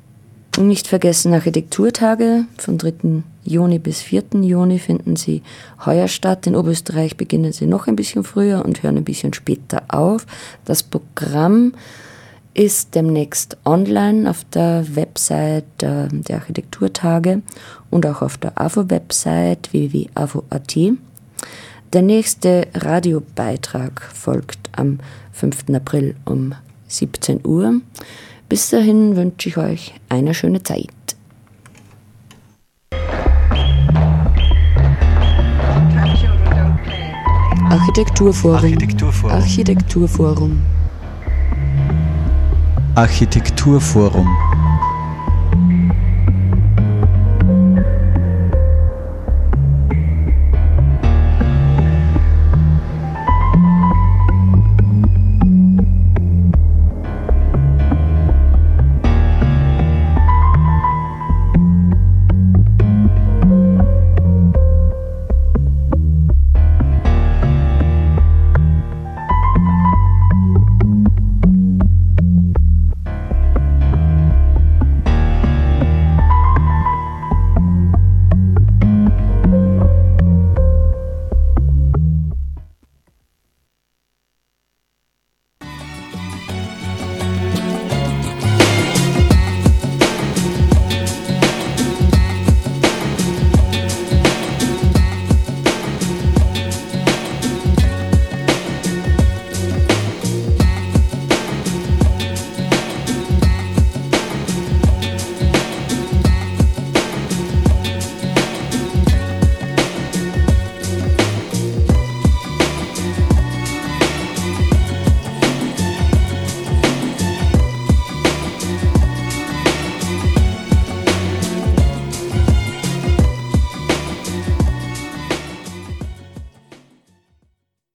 nicht 0.60 0.88
vergessen 0.88 1.34
Architekturtage 1.34 2.44
vom 2.58 2.78
3. 2.78 3.24
Juni 3.44 3.80
bis 3.80 4.02
4. 4.02 4.24
Juni 4.42 4.80
finden 4.80 5.16
sie 5.16 5.44
heuer 5.86 6.08
statt. 6.08 6.46
In 6.46 6.56
Oberösterreich 6.56 7.16
beginnen 7.16 7.54
sie 7.54 7.68
noch 7.68 7.88
ein 7.88 7.96
bisschen 7.96 8.24
früher 8.24 8.66
und 8.66 8.84
hören 8.84 8.98
ein 8.98 9.06
bisschen 9.06 9.34
später 9.34 9.84
auf. 9.88 10.26
Das 10.66 10.84
Programm 10.84 11.74
ist 12.54 12.96
demnächst 12.96 13.58
online 13.64 14.30
auf 14.30 14.44
der 14.54 14.86
Website 14.94 15.84
äh, 15.84 16.10
der 16.10 16.36
Architekturtage 16.38 17.42
und 17.90 18.06
auch 18.06 18.22
auf 18.22 18.38
der 18.38 18.60
AFO-Website 18.60 19.72
www.afo.at. 19.72 20.78
Der 21.94 22.02
nächste 22.02 22.68
Radiobeitrag 22.74 24.02
folgt 24.14 24.70
am 24.74 25.00
5. 25.32 25.70
April 25.74 26.16
um 26.26 26.54
17 26.88 27.46
Uhr. 27.46 27.82
Bis 28.52 28.70
dahin 28.70 29.16
wünsche 29.16 29.48
ich 29.48 29.56
euch 29.56 29.94
eine 30.10 30.34
schöne 30.34 30.62
Zeit. 30.62 30.90
Architekturforum. 37.70 38.56
Architekturforum. 38.58 39.32
Architekturforum. 39.38 40.62
Architekturforum. 42.96 44.51